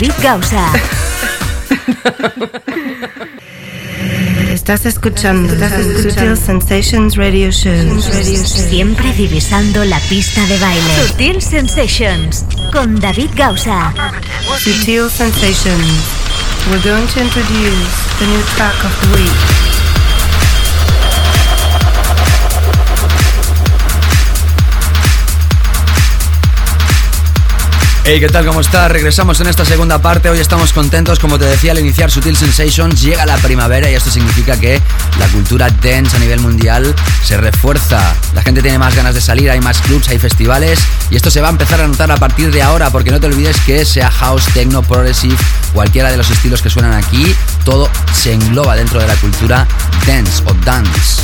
David 0.00 0.14
Gausa. 0.22 0.72
Estás 4.50 4.86
escuchando 4.86 5.54
Sutil 6.00 6.38
Sensations 6.38 7.16
Radio 7.16 7.50
Show. 7.50 8.00
Siempre 8.00 9.12
divisando 9.12 9.84
la 9.84 10.00
pista 10.08 10.46
de 10.46 10.56
baile. 10.56 11.06
Sutil 11.06 11.42
Sensations 11.42 12.46
con 12.72 12.98
David 12.98 13.28
Gausa. 13.36 13.92
Sutil 14.58 15.10
Sensations. 15.10 15.84
We're 16.70 16.82
going 16.82 17.06
to 17.08 17.20
introduce 17.20 18.18
the 18.18 18.26
new 18.26 18.42
track 18.56 18.82
of 18.82 19.00
the 19.02 19.18
week. 19.18 19.79
Hey, 28.02 28.18
¿qué 28.18 28.28
tal? 28.28 28.46
¿Cómo 28.46 28.62
estás? 28.62 28.90
Regresamos 28.90 29.40
en 29.42 29.48
esta 29.48 29.66
segunda 29.66 30.00
parte. 30.00 30.30
Hoy 30.30 30.38
estamos 30.38 30.72
contentos, 30.72 31.18
como 31.18 31.38
te 31.38 31.44
decía 31.44 31.72
al 31.72 31.78
iniciar 31.78 32.10
Sutil 32.10 32.34
Sensations, 32.34 33.02
llega 33.02 33.26
la 33.26 33.36
primavera 33.36 33.90
y 33.90 33.94
esto 33.94 34.10
significa 34.10 34.58
que 34.58 34.80
la 35.18 35.28
cultura 35.28 35.68
dance 35.68 36.16
a 36.16 36.18
nivel 36.18 36.40
mundial 36.40 36.94
se 37.22 37.36
refuerza. 37.36 38.16
La 38.34 38.40
gente 38.42 38.62
tiene 38.62 38.78
más 38.78 38.96
ganas 38.96 39.14
de 39.14 39.20
salir, 39.20 39.50
hay 39.50 39.60
más 39.60 39.82
clubs, 39.82 40.08
hay 40.08 40.18
festivales 40.18 40.80
y 41.10 41.16
esto 41.16 41.30
se 41.30 41.42
va 41.42 41.48
a 41.48 41.50
empezar 41.50 41.82
a 41.82 41.86
notar 41.86 42.10
a 42.10 42.16
partir 42.16 42.50
de 42.50 42.62
ahora 42.62 42.88
porque 42.88 43.10
no 43.10 43.20
te 43.20 43.26
olvides 43.26 43.60
que 43.66 43.84
sea 43.84 44.10
house, 44.10 44.46
techno, 44.54 44.82
progressive, 44.82 45.36
cualquiera 45.74 46.10
de 46.10 46.16
los 46.16 46.30
estilos 46.30 46.62
que 46.62 46.70
suenan 46.70 46.94
aquí, 46.94 47.36
todo 47.66 47.90
se 48.14 48.32
engloba 48.32 48.76
dentro 48.76 48.98
de 48.98 49.08
la 49.08 49.14
cultura 49.16 49.68
dance 50.06 50.42
o 50.46 50.54
dance, 50.64 51.22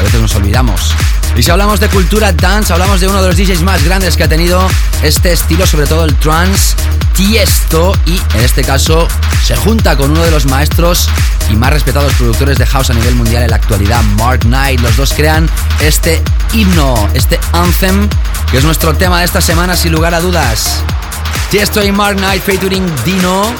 a 0.00 0.02
veces 0.02 0.20
nos 0.20 0.34
olvidamos. 0.34 0.94
Y 1.36 1.42
si 1.42 1.50
hablamos 1.50 1.78
de 1.78 1.88
cultura 1.88 2.32
dance, 2.32 2.72
hablamos 2.72 3.00
de 3.00 3.08
uno 3.08 3.22
de 3.22 3.28
los 3.28 3.36
DJs 3.36 3.62
más 3.62 3.84
grandes 3.84 4.16
que 4.16 4.24
ha 4.24 4.28
tenido 4.28 4.66
este 5.02 5.32
estilo, 5.32 5.66
sobre 5.66 5.86
todo 5.86 6.04
el 6.04 6.14
trance, 6.16 6.74
Tiesto, 7.14 7.92
y 8.06 8.18
en 8.36 8.44
este 8.44 8.64
caso 8.64 9.06
se 9.44 9.54
junta 9.56 9.96
con 9.96 10.10
uno 10.10 10.22
de 10.22 10.30
los 10.30 10.46
maestros 10.46 11.08
y 11.50 11.54
más 11.54 11.70
respetados 11.70 12.12
productores 12.14 12.58
de 12.58 12.66
house 12.66 12.90
a 12.90 12.94
nivel 12.94 13.14
mundial 13.14 13.42
en 13.42 13.50
la 13.50 13.56
actualidad, 13.56 14.02
Mark 14.16 14.40
Knight. 14.40 14.80
Los 14.80 14.96
dos 14.96 15.12
crean 15.12 15.48
este 15.80 16.22
himno, 16.52 17.08
este 17.14 17.38
anthem, 17.52 18.08
que 18.50 18.58
es 18.58 18.64
nuestro 18.64 18.94
tema 18.94 19.20
de 19.20 19.26
esta 19.26 19.40
semana 19.40 19.76
sin 19.76 19.92
lugar 19.92 20.14
a 20.14 20.20
dudas. 20.20 20.82
Tiesto 21.50 21.82
y 21.84 21.92
Mark 21.92 22.16
Knight 22.16 22.42
featuring 22.42 22.86
Dino 23.04 23.54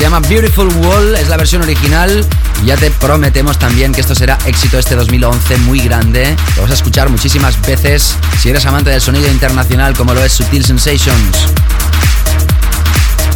Se 0.00 0.04
llama 0.04 0.20
Beautiful 0.20 0.68
Wall, 0.78 1.14
es 1.14 1.28
la 1.28 1.36
versión 1.36 1.60
original. 1.60 2.26
Y 2.62 2.68
ya 2.68 2.76
te 2.78 2.90
prometemos 2.90 3.58
también 3.58 3.92
que 3.92 4.00
esto 4.00 4.14
será 4.14 4.38
éxito 4.46 4.78
este 4.78 4.96
2011 4.96 5.58
muy 5.58 5.78
grande. 5.80 6.34
Lo 6.56 6.62
vas 6.62 6.70
a 6.70 6.74
escuchar 6.74 7.10
muchísimas 7.10 7.60
veces 7.60 8.16
si 8.40 8.48
eres 8.48 8.64
amante 8.64 8.88
del 8.88 9.02
sonido 9.02 9.30
internacional 9.30 9.94
como 9.94 10.14
lo 10.14 10.24
es 10.24 10.32
Sutil 10.32 10.64
Sensations. 10.64 11.36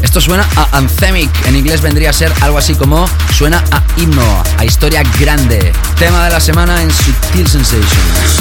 Esto 0.00 0.22
suena 0.22 0.48
a 0.56 0.78
anthemic, 0.78 1.28
en 1.46 1.56
inglés 1.56 1.82
vendría 1.82 2.08
a 2.08 2.14
ser 2.14 2.32
algo 2.40 2.56
así 2.56 2.74
como 2.74 3.06
suena 3.36 3.62
a 3.70 3.82
himno, 3.98 4.42
a 4.56 4.64
historia 4.64 5.02
grande. 5.20 5.70
Tema 5.98 6.24
de 6.24 6.30
la 6.30 6.40
semana 6.40 6.82
en 6.82 6.90
Sutil 6.90 7.46
Sensations. 7.46 8.40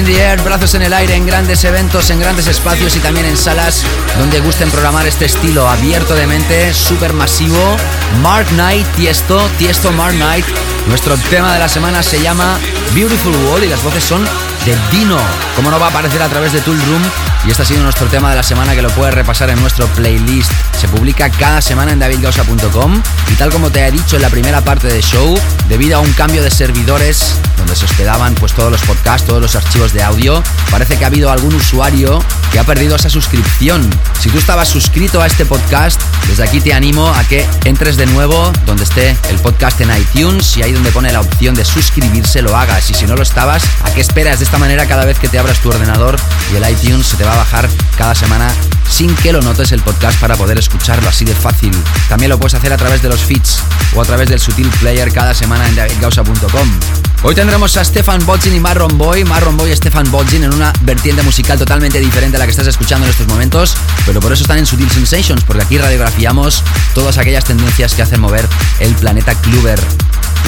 In 0.00 0.06
the 0.06 0.20
air, 0.20 0.40
brazos 0.42 0.74
en 0.74 0.82
el 0.82 0.92
aire, 0.92 1.14
en 1.14 1.26
grandes 1.26 1.62
eventos, 1.64 2.08
en 2.10 2.20
grandes 2.20 2.46
espacios 2.46 2.96
y 2.96 3.00
también 3.00 3.26
en 3.26 3.36
salas 3.36 3.84
donde 4.18 4.40
gusten 4.40 4.70
programar 4.70 5.06
este 5.06 5.26
estilo 5.26 5.68
abierto 5.68 6.14
de 6.14 6.26
mente, 6.26 6.72
súper 6.72 7.12
masivo. 7.12 7.76
Mark 8.22 8.46
Knight, 8.48 8.86
Tiesto, 8.96 9.48
Tiesto 9.58 9.92
Mark 9.92 10.14
Knight. 10.14 10.46
Nuestro 10.88 11.16
tema 11.28 11.52
de 11.52 11.58
la 11.58 11.68
semana 11.68 12.02
se 12.02 12.20
llama 12.20 12.58
Beautiful 12.94 13.34
Wall 13.46 13.64
y 13.64 13.68
las 13.68 13.82
voces 13.82 14.02
son 14.02 14.24
de 14.64 14.76
Dino. 14.90 15.18
Como 15.56 15.70
no 15.70 15.78
va 15.78 15.86
a 15.86 15.90
aparecer 15.90 16.22
a 16.22 16.28
través 16.28 16.52
de 16.52 16.60
Tool 16.60 16.80
Room 16.80 17.02
y 17.46 17.50
este 17.50 17.62
ha 17.62 17.66
sido 17.66 17.82
nuestro 17.82 18.06
tema 18.06 18.30
de 18.30 18.36
la 18.36 18.42
semana 18.42 18.74
que 18.74 18.82
lo 18.82 18.90
puedes 18.90 19.14
repasar 19.14 19.50
en 19.50 19.60
nuestro 19.60 19.86
playlist. 19.88 20.50
Se 20.78 20.88
publica 20.88 21.30
cada 21.30 21.60
semana 21.60 21.92
en 21.92 21.98
davidgausa.com 21.98 23.02
y 23.28 23.34
tal 23.34 23.50
como 23.50 23.70
te 23.70 23.86
he 23.86 23.90
dicho 23.90 24.16
en 24.16 24.22
la 24.22 24.30
primera 24.30 24.62
parte 24.62 24.88
del 24.88 25.02
show, 25.02 25.38
debido 25.68 25.98
a 25.98 26.00
un 26.00 26.12
cambio 26.12 26.42
de 26.42 26.50
servidores 26.50 27.36
donde 27.70 27.78
se 27.78 27.84
hospedaban 27.84 28.34
pues 28.34 28.52
todos 28.52 28.72
los 28.72 28.80
podcasts, 28.82 29.28
todos 29.28 29.40
los 29.40 29.54
archivos 29.54 29.92
de 29.92 30.02
audio, 30.02 30.42
parece 30.72 30.96
que 30.96 31.04
ha 31.04 31.06
habido 31.06 31.30
algún 31.30 31.54
usuario 31.54 32.20
que 32.50 32.58
ha 32.58 32.64
perdido 32.64 32.96
esa 32.96 33.08
suscripción. 33.08 33.88
Si 34.18 34.28
tú 34.28 34.38
estabas 34.38 34.68
suscrito 34.68 35.22
a 35.22 35.28
este 35.28 35.46
podcast, 35.46 36.00
desde 36.26 36.42
aquí 36.42 36.60
te 36.60 36.74
animo 36.74 37.06
a 37.06 37.22
que 37.22 37.46
entres 37.64 37.96
de 37.96 38.06
nuevo 38.06 38.52
donde 38.66 38.82
esté 38.82 39.16
el 39.28 39.38
podcast 39.38 39.80
en 39.82 39.96
iTunes 39.96 40.56
y 40.56 40.64
ahí 40.64 40.72
donde 40.72 40.90
pone 40.90 41.12
la 41.12 41.20
opción 41.20 41.54
de 41.54 41.64
suscribirse 41.64 42.42
lo 42.42 42.56
hagas 42.56 42.90
y 42.90 42.94
si 42.94 43.06
no 43.06 43.14
lo 43.14 43.22
estabas, 43.22 43.62
¿a 43.84 43.94
qué 43.94 44.00
esperas? 44.00 44.40
De 44.40 44.46
esta 44.46 44.58
manera 44.58 44.86
cada 44.86 45.04
vez 45.04 45.20
que 45.20 45.28
te 45.28 45.38
abras 45.38 45.60
tu 45.60 45.68
ordenador 45.68 46.16
y 46.52 46.56
el 46.56 46.68
iTunes 46.68 47.06
se 47.06 47.16
te 47.18 47.24
va 47.24 47.34
a 47.34 47.36
bajar 47.36 47.68
cada 47.96 48.16
semana 48.16 48.52
sin 48.88 49.14
que 49.14 49.32
lo 49.32 49.42
notes 49.42 49.70
el 49.70 49.80
podcast 49.80 50.18
para 50.20 50.34
poder 50.34 50.58
escucharlo 50.58 51.08
así 51.08 51.24
de 51.24 51.36
fácil. 51.36 51.72
También 52.08 52.30
lo 52.30 52.38
puedes 52.38 52.54
hacer 52.54 52.72
a 52.72 52.76
través 52.76 53.00
de 53.00 53.10
los 53.10 53.20
feeds 53.20 53.62
o 53.94 54.02
a 54.02 54.04
través 54.04 54.28
del 54.28 54.40
Sutil 54.40 54.68
Player 54.80 55.12
cada 55.12 55.34
semana 55.34 55.68
en 55.68 55.76
davidgausa.com. 55.76 56.99
Hoy 57.22 57.34
tendremos 57.34 57.76
a 57.76 57.84
Stefan 57.84 58.24
Bodzin 58.24 58.54
y 58.54 58.60
Marron 58.60 58.96
Boy, 58.96 59.24
Marron 59.24 59.54
Boy 59.54 59.70
y 59.70 59.76
Stefan 59.76 60.10
Bodzin 60.10 60.42
en 60.44 60.54
una 60.54 60.72
vertiente 60.80 61.22
musical 61.22 61.58
totalmente 61.58 62.00
diferente 62.00 62.38
a 62.38 62.40
la 62.40 62.46
que 62.46 62.50
estás 62.50 62.66
escuchando 62.66 63.04
en 63.04 63.10
estos 63.10 63.26
momentos, 63.26 63.74
pero 64.06 64.20
por 64.20 64.32
eso 64.32 64.42
están 64.42 64.56
en 64.56 64.64
Sutil 64.64 64.90
Sensations, 64.90 65.44
porque 65.44 65.62
aquí 65.62 65.76
radiografiamos 65.76 66.64
todas 66.94 67.18
aquellas 67.18 67.44
tendencias 67.44 67.94
que 67.94 68.00
hacen 68.00 68.22
mover 68.22 68.48
el 68.78 68.94
planeta 68.94 69.34
Kluber. 69.34 69.78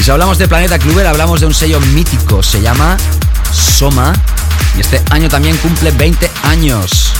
Y 0.00 0.02
si 0.02 0.10
hablamos 0.10 0.38
de 0.38 0.48
Planeta 0.48 0.78
Kluber, 0.78 1.06
hablamos 1.06 1.40
de 1.40 1.46
un 1.46 1.52
sello 1.52 1.78
mítico, 1.78 2.42
se 2.42 2.62
llama 2.62 2.96
Soma, 3.52 4.14
y 4.74 4.80
este 4.80 5.02
año 5.10 5.28
también 5.28 5.58
cumple 5.58 5.90
20 5.90 6.30
años. 6.44 7.12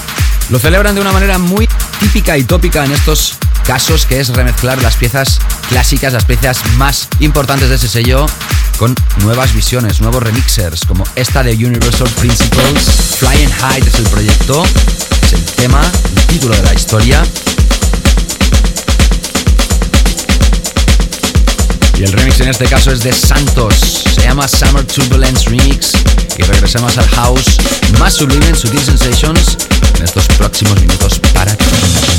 Lo 0.48 0.59
celebran 0.59 0.94
de 0.94 1.03
una 1.03 1.12
manera 1.12 1.36
muy 1.36 1.68
típica 2.00 2.38
y 2.38 2.44
tópica 2.44 2.86
en 2.86 2.92
estos 2.92 3.36
casos, 3.62 4.06
que 4.06 4.20
es 4.20 4.28
remezclar 4.28 4.80
las 4.82 4.96
piezas 4.96 5.38
clásicas, 5.68 6.12
las 6.12 6.24
piezas 6.24 6.60
más 6.76 7.08
importantes 7.20 7.68
de 7.68 7.76
ese 7.76 7.88
sello, 7.88 8.26
con 8.78 8.94
nuevas 9.22 9.54
visiones, 9.54 10.00
nuevos 10.00 10.22
remixers, 10.22 10.84
como 10.86 11.04
esta 11.16 11.42
de 11.42 11.54
Universal 11.54 12.08
Principles. 12.20 12.84
Flying 13.18 13.50
High 13.50 13.82
es 13.86 13.94
el 13.94 14.04
proyecto, 14.04 14.64
es 15.22 15.32
el 15.32 15.44
tema, 15.44 15.82
el 16.16 16.26
título 16.26 16.54
de 16.56 16.62
la 16.62 16.74
historia. 16.74 17.22
Y 21.98 22.02
el 22.04 22.12
remix 22.12 22.40
en 22.40 22.48
este 22.48 22.66
caso 22.66 22.90
es 22.90 23.00
de 23.00 23.12
Santos, 23.12 24.04
se 24.14 24.22
llama 24.22 24.48
Summer 24.48 24.84
Turbulence 24.84 25.48
Remix. 25.48 25.92
Y 26.36 26.42
regresamos 26.42 26.96
al 26.98 27.08
house 27.10 27.56
más 27.98 28.14
sublime 28.14 28.46
en 28.48 28.56
Sutil 28.56 28.80
Sensations 28.80 29.56
en 29.96 30.04
estos 30.04 30.26
próximos 30.28 30.80
minutos 30.80 31.20
para 31.34 31.54
ti. 31.54 32.11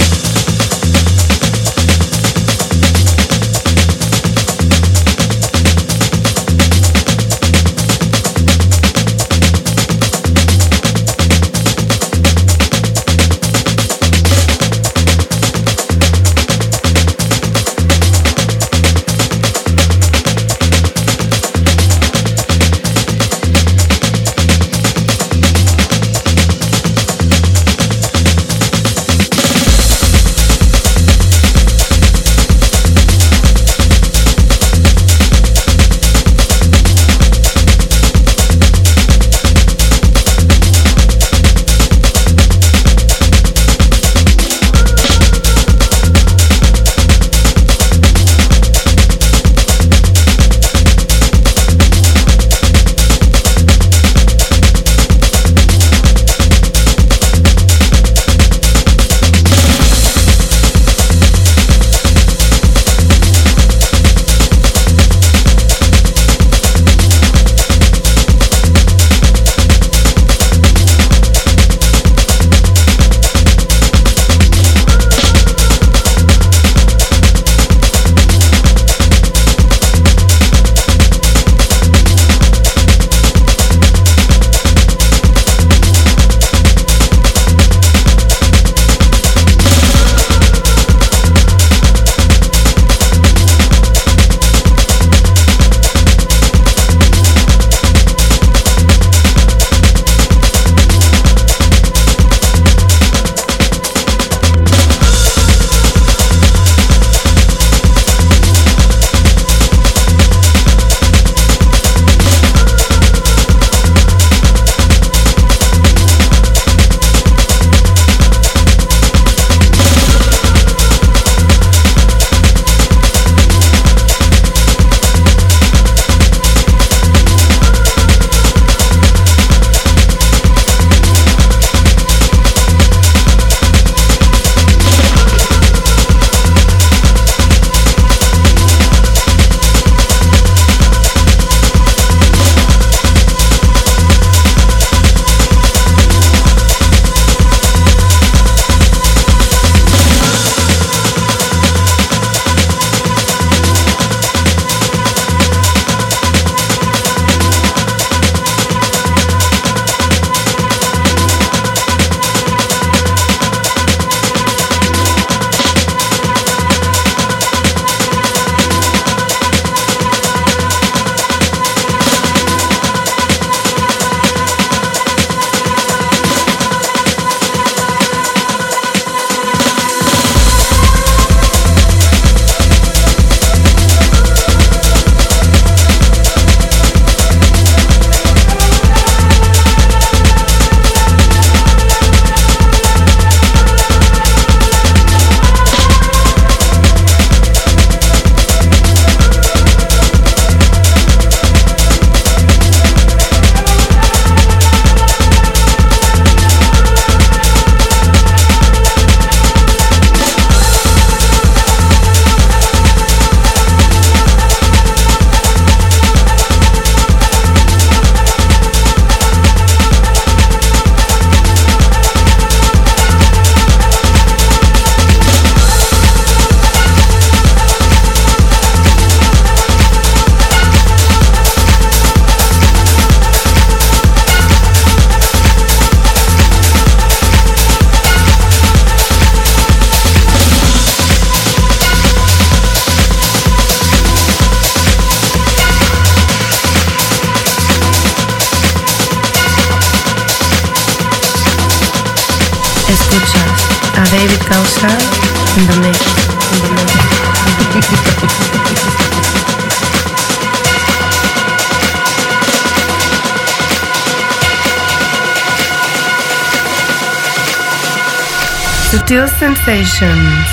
Sensations. 269.66 270.53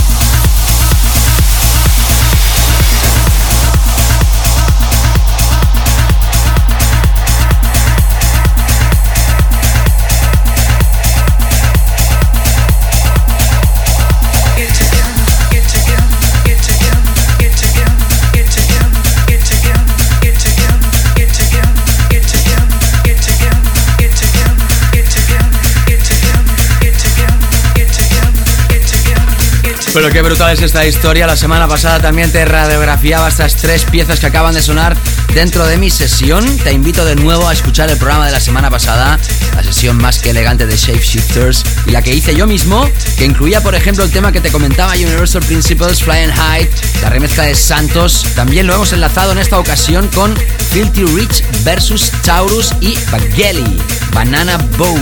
Pero 29.93 30.09
qué 30.09 30.21
brutal 30.21 30.53
es 30.53 30.61
esta 30.61 30.85
historia. 30.85 31.27
La 31.27 31.35
semana 31.35 31.67
pasada 31.67 31.99
también 31.99 32.31
te 32.31 32.45
radiografiaba 32.45 33.27
estas 33.27 33.57
tres 33.57 33.83
piezas 33.83 34.21
que 34.21 34.27
acaban 34.27 34.53
de 34.53 34.61
sonar 34.61 34.95
dentro 35.33 35.65
de 35.65 35.77
mi 35.77 35.89
sesión. 35.89 36.45
Te 36.59 36.71
invito 36.71 37.03
de 37.03 37.15
nuevo 37.17 37.45
a 37.49 37.51
escuchar 37.51 37.89
el 37.89 37.97
programa 37.97 38.25
de 38.25 38.31
la 38.31 38.39
semana 38.39 38.69
pasada, 38.69 39.19
la 39.53 39.63
sesión 39.63 39.97
más 39.97 40.19
que 40.19 40.29
elegante 40.29 40.65
de 40.65 40.77
Shapeshifters 40.77 41.65
y 41.87 41.91
la 41.91 42.01
que 42.01 42.13
hice 42.13 42.33
yo 42.33 42.47
mismo, 42.47 42.89
que 43.17 43.25
incluía, 43.25 43.61
por 43.61 43.75
ejemplo, 43.75 44.05
el 44.05 44.11
tema 44.11 44.31
que 44.31 44.39
te 44.39 44.49
comentaba 44.49 44.93
Universal 44.93 45.43
Principles, 45.43 46.01
Flying 46.01 46.31
High, 46.31 46.69
la 47.01 47.09
remezcla 47.09 47.43
de 47.43 47.55
Santos. 47.55 48.25
También 48.33 48.67
lo 48.67 48.75
hemos 48.75 48.93
enlazado 48.93 49.33
en 49.33 49.39
esta 49.39 49.59
ocasión 49.59 50.07
con 50.15 50.33
Filthy 50.69 51.03
Rich 51.03 51.43
versus 51.63 52.11
Taurus 52.23 52.73
y 52.79 52.97
Bageli, 53.11 53.77
Banana 54.13 54.57
Boat, 54.77 55.01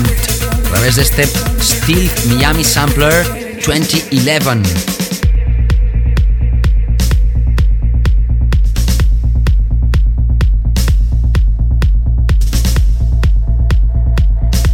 a 0.65 0.69
través 0.69 0.95
de 0.95 1.03
este 1.03 1.29
Steel 1.61 2.09
Miami 2.25 2.63
Sampler 2.63 3.48
2011. 3.65 4.99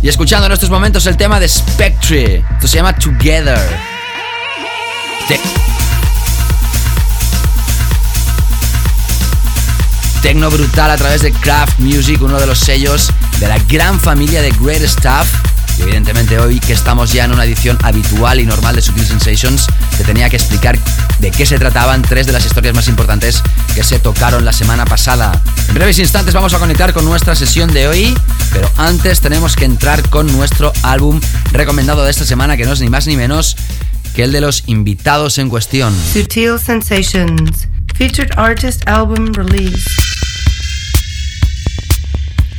Y 0.01 0.07
escuchando 0.07 0.45
en 0.45 0.51
estos 0.51 0.69
momentos 0.69 1.07
el 1.07 1.17
tema 1.17 1.39
de 1.39 1.47
Spectre. 1.47 2.43
Esto 2.53 2.67
se 2.67 2.77
llama 2.77 2.93
Together. 2.93 3.59
Tecno 10.21 10.49
brutal 10.49 10.91
a 10.91 10.97
través 10.97 11.21
de 11.21 11.31
Craft 11.31 11.79
Music, 11.79 12.21
uno 12.21 12.39
de 12.39 12.47
los 12.47 12.59
sellos 12.59 13.11
de 13.39 13.47
la 13.47 13.57
gran 13.67 13.99
familia 13.99 14.41
de 14.41 14.51
Great 14.59 14.81
Stuff 14.83 15.44
y 15.77 15.81
evidentemente 15.83 16.39
hoy 16.39 16.59
que 16.59 16.73
estamos 16.73 17.11
ya 17.11 17.25
en 17.25 17.31
una 17.31 17.45
edición 17.45 17.77
habitual 17.83 18.39
y 18.39 18.45
normal 18.45 18.75
de 18.75 18.81
Sutil 18.81 19.05
Sensations, 19.05 19.67
te 19.97 20.03
tenía 20.03 20.29
que 20.29 20.35
explicar 20.35 20.77
de 21.19 21.31
qué 21.31 21.45
se 21.45 21.57
trataban 21.57 22.01
tres 22.01 22.27
de 22.27 22.33
las 22.33 22.45
historias 22.45 22.75
más 22.75 22.87
importantes 22.87 23.41
que 23.73 23.83
se 23.83 23.99
tocaron 23.99 24.45
la 24.45 24.53
semana 24.53 24.85
pasada. 24.85 25.41
En 25.67 25.75
breves 25.75 25.99
instantes 25.99 26.33
vamos 26.33 26.53
a 26.53 26.59
conectar 26.59 26.93
con 26.93 27.05
nuestra 27.05 27.35
sesión 27.35 27.73
de 27.73 27.87
hoy, 27.87 28.17
pero 28.53 28.69
antes 28.77 29.21
tenemos 29.21 29.55
que 29.55 29.65
entrar 29.65 30.09
con 30.09 30.27
nuestro 30.27 30.71
álbum 30.83 31.19
recomendado 31.51 32.03
de 32.03 32.11
esta 32.11 32.25
semana, 32.25 32.57
que 32.57 32.65
no 32.65 32.73
es 32.73 32.81
ni 32.81 32.89
más 32.89 33.07
ni 33.07 33.17
menos 33.17 33.55
que 34.15 34.23
el 34.23 34.31
de 34.31 34.41
los 34.41 34.63
invitados 34.67 35.37
en 35.37 35.49
cuestión. 35.49 35.93
Sutil 36.13 36.57
Sensations, 36.57 37.67
featured 37.95 38.31
artist 38.37 38.87
album 38.87 39.33
release. 39.33 39.85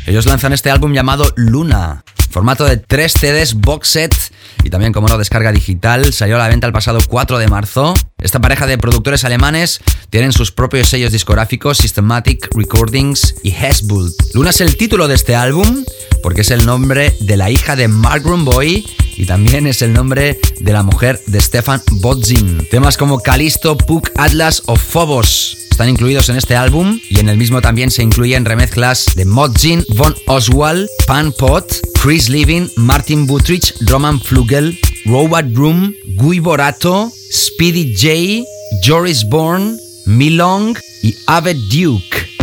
Ellos 0.06 0.26
lanzan 0.26 0.52
este 0.52 0.70
álbum 0.70 0.93
llamado 0.93 1.32
Luna, 1.34 2.05
Formato 2.36 2.66
de 2.66 2.76
3 2.76 3.12
CDs 3.18 3.54
box 3.54 3.88
set 3.88 4.14
y 4.62 4.68
también 4.68 4.92
como 4.92 5.08
no 5.08 5.16
descarga 5.16 5.52
digital. 5.52 6.12
Salió 6.12 6.36
a 6.36 6.38
la 6.38 6.48
venta 6.48 6.66
el 6.66 6.72
pasado 6.74 6.98
4 7.08 7.38
de 7.38 7.48
marzo. 7.48 7.94
Esta 8.18 8.42
pareja 8.42 8.66
de 8.66 8.76
productores 8.76 9.24
alemanes 9.24 9.80
tienen 10.10 10.32
sus 10.32 10.52
propios 10.52 10.90
sellos 10.90 11.12
discográficos 11.12 11.78
Systematic 11.78 12.54
Recordings 12.54 13.36
y 13.42 13.52
Hesbult. 13.52 14.12
Luna 14.34 14.50
es 14.50 14.60
el 14.60 14.76
título 14.76 15.08
de 15.08 15.14
este 15.14 15.34
álbum 15.34 15.82
porque 16.22 16.42
es 16.42 16.50
el 16.50 16.66
nombre 16.66 17.16
de 17.20 17.38
la 17.38 17.48
hija 17.48 17.74
de 17.74 17.88
Mark 17.88 18.24
Boy 18.24 18.84
y 19.16 19.24
también 19.24 19.66
es 19.66 19.80
el 19.80 19.94
nombre 19.94 20.38
de 20.60 20.72
la 20.74 20.82
mujer 20.82 21.18
de 21.28 21.40
Stefan 21.40 21.80
Bodzin. 21.90 22.68
Temas 22.70 22.98
como 22.98 23.20
Calisto, 23.20 23.78
Puck, 23.78 24.10
Atlas 24.14 24.62
o 24.66 24.76
Phobos 24.76 25.65
están 25.77 25.90
incluidos 25.90 26.31
en 26.31 26.36
este 26.36 26.57
álbum 26.57 26.98
y 27.11 27.20
en 27.20 27.28
el 27.28 27.36
mismo 27.36 27.61
también 27.61 27.90
se 27.90 28.03
incluyen 28.03 28.47
remezclas 28.47 29.12
de 29.15 29.27
Modzin, 29.27 29.85
Von 29.94 30.15
Oswald, 30.27 30.89
Pan 31.07 31.35
Pot, 31.39 31.70
Chris 32.01 32.31
Living, 32.31 32.69
Martin 32.77 33.27
Butrich, 33.27 33.74
Roman 33.81 34.19
Flugel, 34.19 34.78
Robert 35.05 35.55
Room, 35.55 35.94
Guy 36.16 36.39
Borato, 36.40 37.12
Speedy 37.31 37.94
J, 37.94 38.48
Joris 38.82 39.28
Bourne, 39.28 39.77
Milong 40.07 40.78
y 41.03 41.15
Ave 41.27 41.53
Duke. 41.53 42.35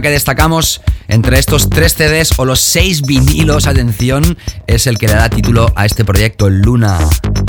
Que 0.00 0.10
destacamos 0.10 0.80
entre 1.08 1.38
estos 1.38 1.70
tres 1.70 1.94
CDs 1.94 2.38
o 2.38 2.44
los 2.44 2.60
seis 2.60 3.02
vinilos, 3.02 3.66
atención, 3.66 4.36
es 4.66 4.86
el 4.86 4.98
que 4.98 5.06
le 5.06 5.14
da 5.14 5.28
título 5.28 5.72
a 5.74 5.86
este 5.86 6.04
proyecto 6.04 6.50
Luna. 6.50 6.98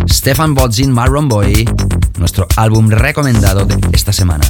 Stefan 0.09 0.53
Bodzin 0.53 0.91
Marron 0.91 1.27
Boy, 1.27 1.69
nuestro 2.17 2.47
álbum 2.55 2.89
recomendado 2.89 3.65
de 3.65 3.77
esta 3.91 4.13
semana. 4.13 4.45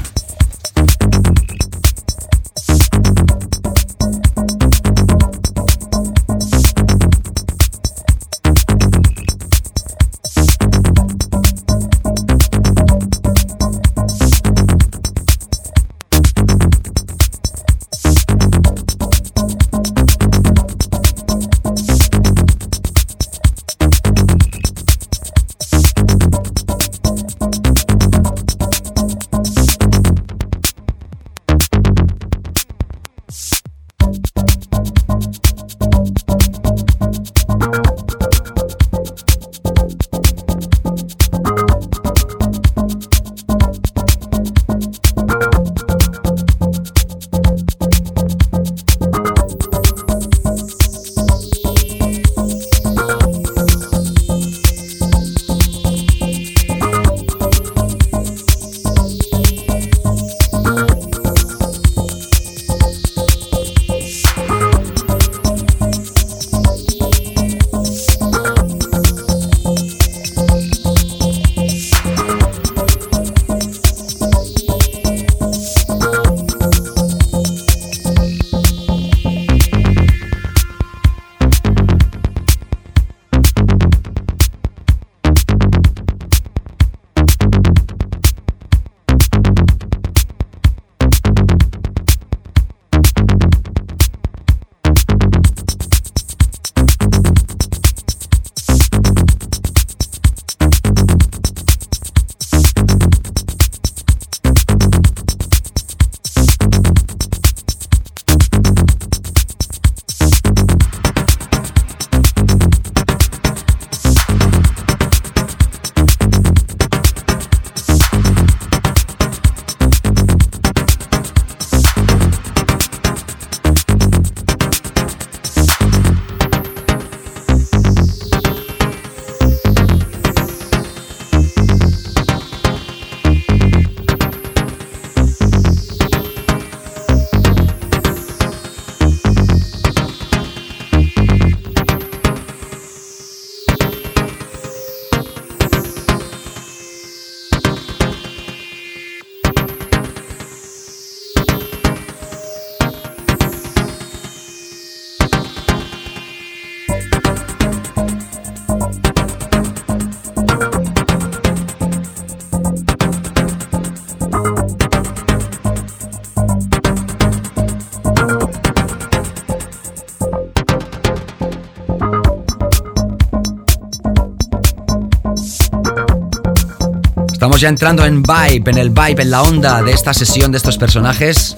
Ya 177.60 177.70
entrando 177.70 178.06
en 178.06 178.22
vibe, 178.22 178.70
en 178.70 178.78
el 178.78 178.92
vibe, 178.92 179.24
en 179.24 179.32
la 179.32 179.42
onda 179.42 179.82
de 179.82 179.92
esta 179.92 180.14
sesión 180.14 180.52
de 180.52 180.58
estos 180.58 180.78
personajes 180.78 181.58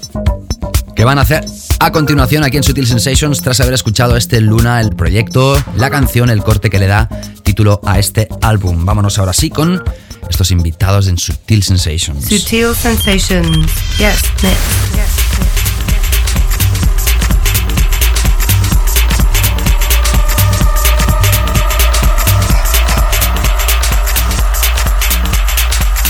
que 0.96 1.04
van 1.04 1.18
a 1.18 1.22
hacer 1.24 1.44
a 1.82 1.92
continuación 1.92 2.46
aquí 2.46 2.56
en 2.56 2.64
Sutil 2.64 2.88
Sensations 2.88 3.42
tras 3.42 3.60
haber 3.60 3.74
escuchado 3.74 4.16
este 4.16 4.40
Luna, 4.40 4.80
el 4.80 4.96
proyecto, 4.96 5.62
la 5.76 5.90
canción, 5.90 6.30
el 6.30 6.42
corte 6.42 6.70
que 6.70 6.80
le 6.80 6.88
da 6.88 7.10
título 7.44 7.82
a 7.86 8.00
este 8.00 8.30
álbum. 8.42 8.86
Vámonos 8.86 9.20
ahora 9.20 9.34
sí 9.34 9.50
con 9.50 9.84
estos 10.30 10.52
invitados 10.52 11.10
en 11.10 11.18
Sutil 11.18 11.64
Sensations. 11.64 12.24
Sutil 12.24 12.74
Sensations. 12.76 13.68
Yes, 13.98 14.24
next. 14.42 15.09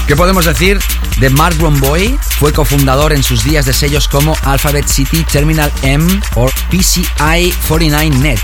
¿Qué 0.10 0.15
podemos 0.15 0.45
decir 0.45 0.80
de 1.19 1.30
Mark 1.30 1.56
Romboy? 1.60 2.18
Fue 2.40 2.52
cofundador 2.52 3.14
en 3.14 3.22
sus 3.22 3.44
días 3.44 3.68
de 3.68 3.73
sellos 3.73 4.07
como 4.07 4.36
Alphabet 4.41 4.88
City, 4.88 5.23
Terminal 5.23 5.72
M 5.84 6.03
o 6.34 6.49
PCI 6.72 7.53
49net. 7.69 8.40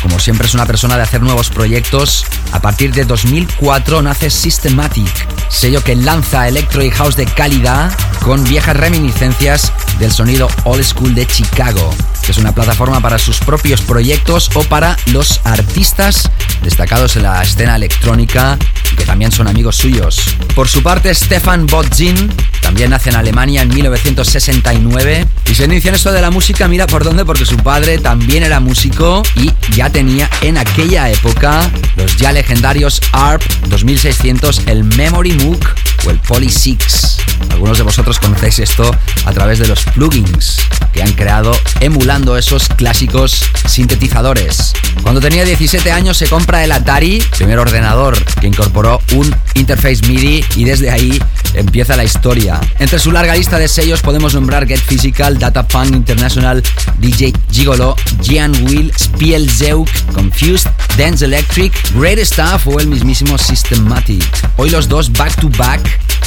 Como 0.00 0.18
siempre 0.18 0.46
es 0.46 0.54
una 0.54 0.64
persona 0.64 0.96
de 0.96 1.02
hacer 1.02 1.20
nuevos 1.20 1.50
proyectos. 1.50 2.24
A 2.52 2.62
partir 2.62 2.94
de 2.94 3.04
2004 3.04 4.00
nace 4.00 4.30
Systematic, 4.30 5.28
sello 5.50 5.84
que 5.84 5.96
lanza 5.96 6.48
electro 6.48 6.82
y 6.82 6.90
house 6.90 7.16
de 7.16 7.26
calidad 7.26 7.92
con 8.22 8.42
viejas 8.44 8.78
reminiscencias 8.78 9.70
del 9.98 10.12
sonido 10.12 10.48
old 10.64 10.82
school 10.82 11.14
de 11.14 11.26
Chicago, 11.26 11.94
que 12.24 12.32
es 12.32 12.38
una 12.38 12.54
plataforma 12.54 13.02
para 13.02 13.18
sus 13.18 13.38
propios 13.38 13.82
proyectos 13.82 14.50
o 14.54 14.62
para 14.64 14.96
los 15.12 15.42
artistas 15.44 16.30
destacados 16.62 17.16
en 17.16 17.24
la 17.24 17.42
escena 17.42 17.76
electrónica 17.76 18.56
que 19.02 19.06
también 19.06 19.32
son 19.32 19.48
amigos 19.48 19.76
suyos. 19.76 20.20
Por 20.54 20.68
su 20.68 20.80
parte, 20.80 21.12
Stefan 21.12 21.66
Botzin 21.66 22.32
también 22.60 22.90
nace 22.90 23.10
en 23.10 23.16
Alemania 23.16 23.62
en 23.62 23.68
1969 23.68 25.26
y 25.50 25.54
se 25.56 25.64
inicia 25.64 25.88
en 25.88 25.96
esto 25.96 26.12
de 26.12 26.20
la 26.20 26.30
música, 26.30 26.68
mira 26.68 26.86
por 26.86 27.02
dónde, 27.02 27.24
porque 27.24 27.44
su 27.44 27.56
padre 27.56 27.98
también 27.98 28.44
era 28.44 28.60
músico 28.60 29.24
y 29.34 29.50
ya 29.74 29.90
tenía 29.90 30.30
en 30.40 30.56
aquella 30.56 31.10
época 31.10 31.68
los 31.96 32.16
ya 32.16 32.30
legendarios 32.30 33.00
ARP 33.10 33.42
2600, 33.68 34.62
el 34.66 34.84
Memory 34.84 35.32
MOOC 35.32 35.74
o 36.06 36.10
el 36.10 36.18
Poly 36.20 36.48
6. 36.48 37.16
Algunos 37.50 37.78
de 37.78 37.84
vosotros 37.84 38.20
conocéis 38.20 38.60
esto 38.60 38.88
a 39.24 39.32
través 39.32 39.58
de 39.58 39.66
los 39.66 39.82
plugins 39.86 40.58
que 40.92 41.02
han 41.02 41.12
creado 41.12 41.56
emulando 41.80 42.36
esos 42.36 42.68
clásicos 42.68 43.44
sintetizadores. 43.66 44.72
Cuando 45.02 45.20
tenía 45.20 45.44
17 45.44 45.90
años 45.90 46.16
se 46.16 46.28
compra 46.28 46.62
el 46.64 46.72
Atari, 46.72 47.22
primer 47.36 47.58
ordenador 47.58 48.22
que 48.40 48.46
incorporó 48.46 49.00
un 49.14 49.34
interface 49.54 50.06
MIDI 50.06 50.44
y 50.56 50.64
desde 50.64 50.90
ahí 50.90 51.20
empieza 51.54 51.96
la 51.96 52.04
historia. 52.04 52.60
Entre 52.78 52.98
su 52.98 53.10
larga 53.12 53.34
lista 53.34 53.58
de 53.58 53.68
sellos 53.68 54.00
podemos 54.00 54.34
nombrar 54.34 54.66
Get 54.66 54.80
Physical, 54.80 55.38
Data 55.38 55.66
Punk 55.66 55.94
International, 55.94 56.62
DJ 56.98 57.32
Gigolo, 57.50 57.96
Gian 58.22 58.52
Will, 58.64 58.92
Spiel 58.98 59.50
Zeuk, 59.50 59.88
Confused, 60.12 60.68
Dance 60.96 61.24
Electric, 61.24 61.72
Great 61.94 62.18
Stuff 62.20 62.66
o 62.66 62.80
el 62.80 62.86
mismísimo 62.86 63.38
Systematic. 63.38 64.24
Hoy 64.56 64.70
los 64.70 64.88
dos 64.88 65.12
back 65.12 65.34
to 65.40 65.48
back 65.50 65.80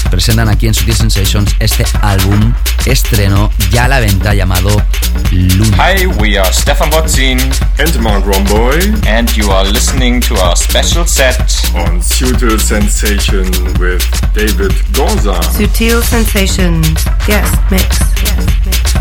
presentan 0.09 0.49
aquí 0.49 0.67
en 0.67 0.73
Sutil 0.73 0.95
Sensations 0.95 1.55
este 1.59 1.85
álbum 2.01 2.53
estreno 2.85 3.51
ya 3.71 3.85
a 3.85 3.87
la 3.87 3.99
venta 3.99 4.33
llamado 4.33 4.83
Luna. 5.31 5.77
Hi, 5.77 6.07
we 6.19 6.37
are 6.37 6.51
Stefan 6.53 6.89
Botzin 6.89 7.39
And 7.77 7.99
Mark 8.01 8.25
Romboy 8.25 8.79
and 9.07 9.29
you 9.35 9.51
are 9.51 9.65
listening 9.65 10.21
to 10.21 10.35
our 10.35 10.55
special 10.55 11.05
set 11.05 11.39
on 11.75 12.01
Sutil 12.01 12.59
Sensation 12.59 13.45
with 13.79 14.03
David 14.33 14.73
Goza. 14.93 15.39
Sutil 15.51 16.01
Sensations. 16.03 17.05
Yes, 17.27 17.49
mix. 17.69 17.99
Yes, 18.23 18.45
mix. 18.65 18.95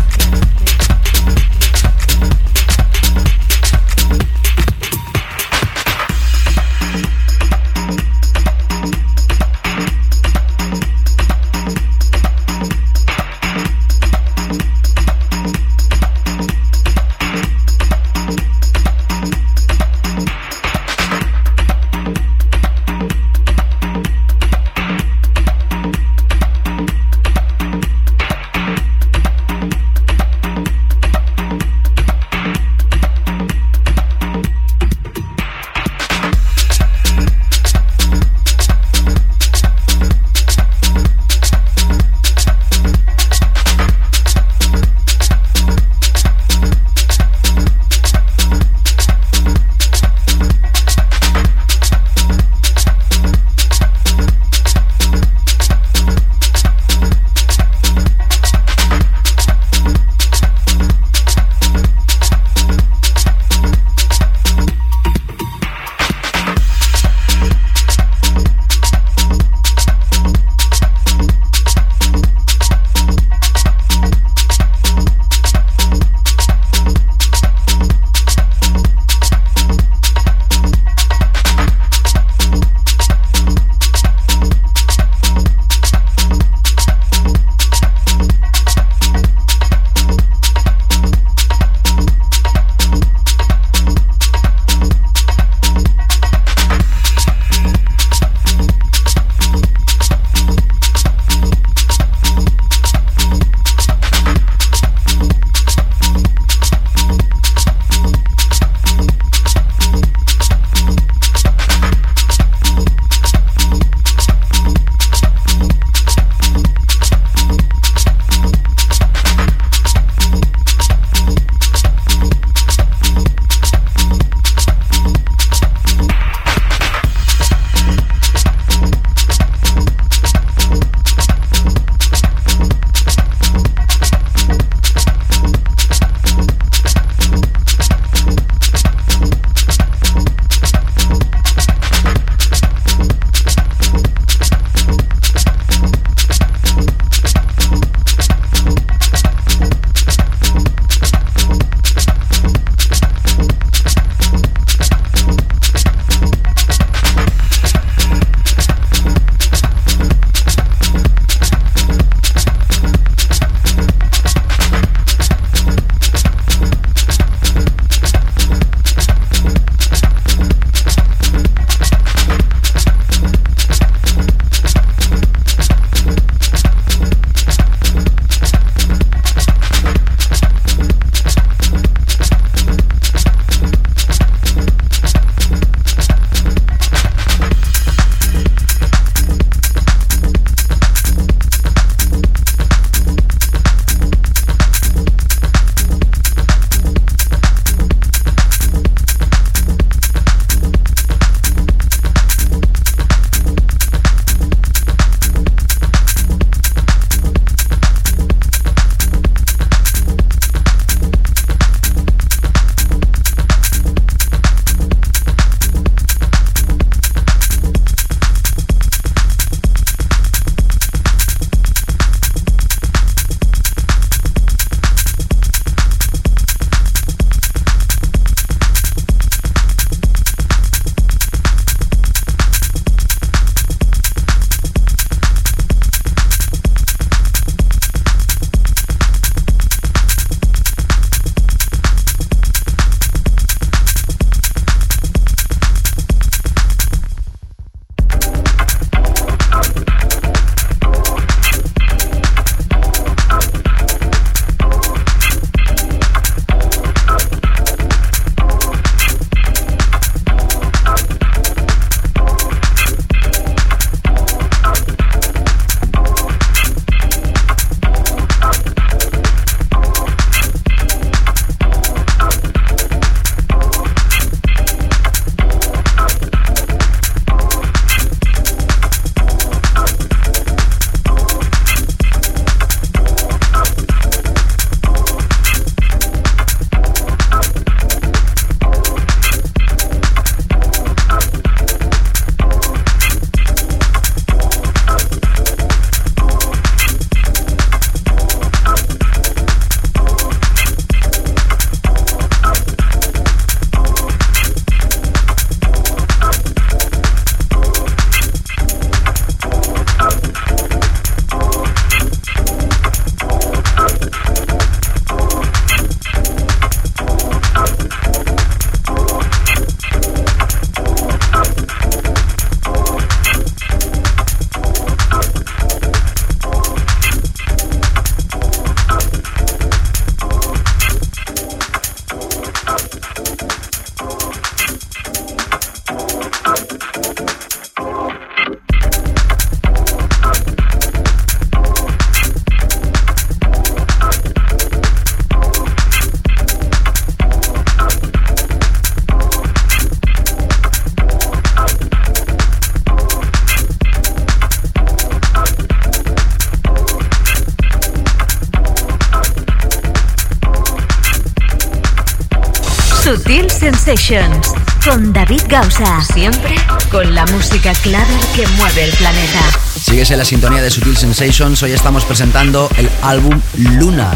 Sensations 363.85 364.51
con 364.83 365.13
David 365.13 365.43
Gausa. 365.47 366.01
Siempre 366.01 366.55
con 366.89 367.13
la 367.13 367.23
música 367.27 367.71
clave 367.83 368.15
que 368.35 368.47
mueve 368.57 368.85
el 368.85 368.91
planeta. 368.93 369.39
Sigues 369.79 370.09
en 370.09 370.17
la 370.17 370.25
sintonía 370.25 370.63
de 370.63 370.71
Sutil 370.71 370.97
Sensations. 370.97 371.61
Hoy 371.61 371.73
estamos 371.73 372.03
presentando 372.03 372.67
el 372.77 372.89
álbum 373.03 373.39
Luna. 373.53 374.09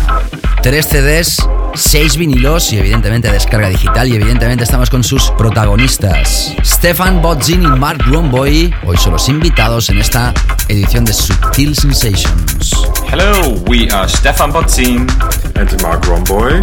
Tres 0.64 0.88
CDs, 0.88 1.38
seis 1.76 2.18
vinilos 2.18 2.74
y 2.74 2.80
evidentemente 2.80 3.32
descarga 3.32 3.70
digital. 3.70 4.08
Y 4.08 4.16
evidentemente 4.16 4.64
estamos 4.64 4.90
con 4.90 5.04
sus 5.04 5.30
protagonistas: 5.38 6.56
Stefan 6.66 7.22
Bodzin 7.22 7.62
y 7.62 7.68
Mark 7.68 8.02
Romboy. 8.08 8.74
Hoy 8.88 8.98
son 8.98 9.14
los 9.14 9.30
invitados 9.30 9.90
en 9.91 10.00
esta 10.00 10.34
edición 10.68 11.06
de 11.06 11.14
Sutil 11.14 11.76
Sensations. 11.76 12.72
Hello, 13.12 13.62
we 13.68 13.88
are 13.91 14.10
Stefan 14.10 14.52
Botzin 14.52 15.08
and 15.54 15.80
Mark 15.84 16.02
Romboy. 16.08 16.60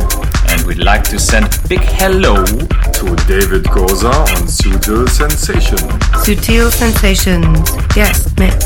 And 0.48 0.64
we'd 0.64 0.78
like 0.78 1.02
to 1.10 1.18
send 1.18 1.46
a 1.46 1.68
big 1.68 1.80
hello 1.80 2.44
to 3.06 3.26
David 3.26 3.64
Goza 3.70 4.08
on 4.08 4.48
Sutil 4.48 5.08
Sensations. 5.08 5.80
Sutil 6.24 6.70
Sensations. 6.70 7.70
Yes, 7.96 8.34
mix. 8.36 8.65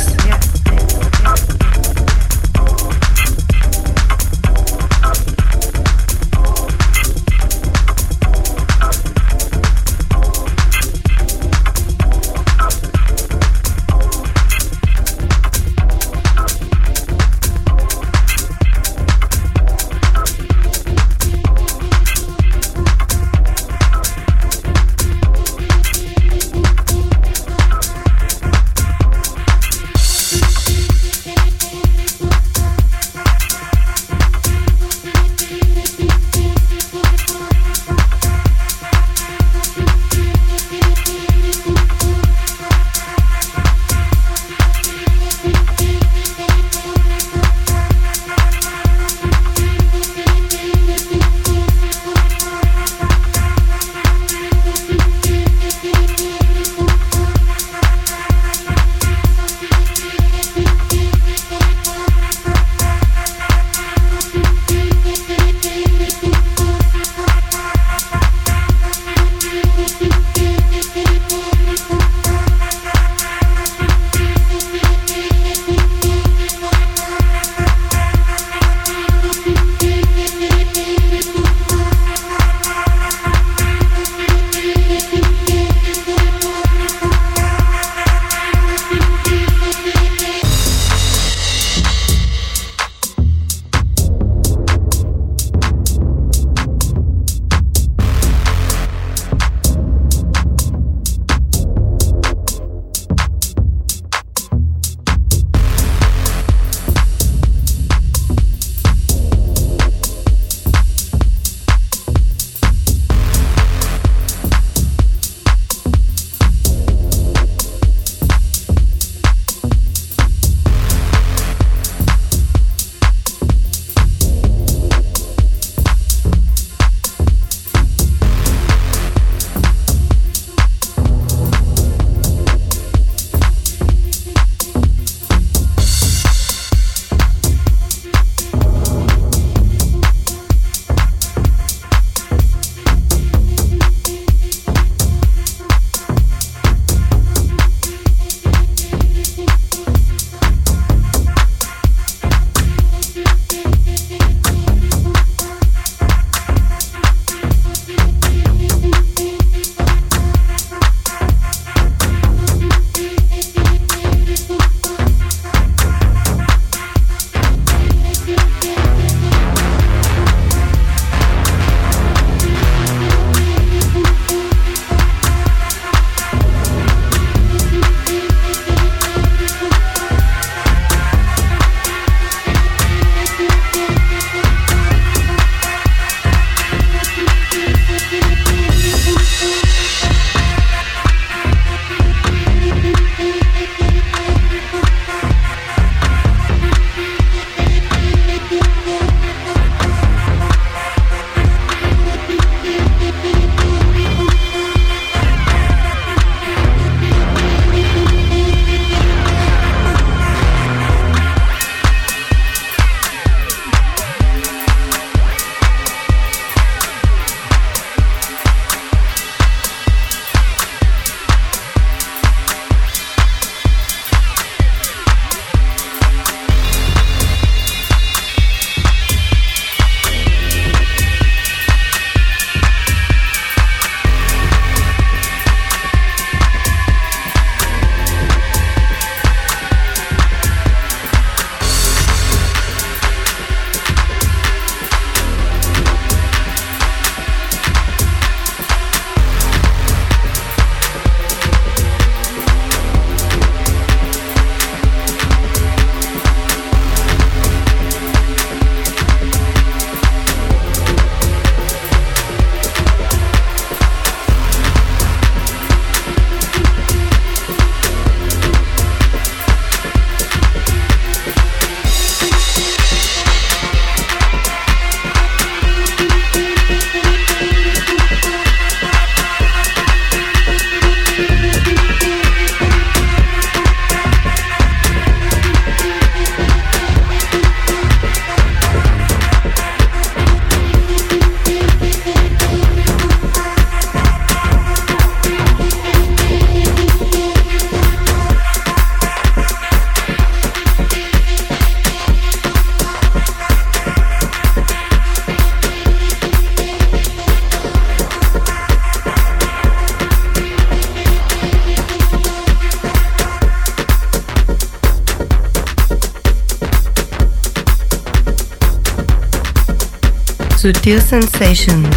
Sutil 320.72 321.02
Sensations. 321.02 321.96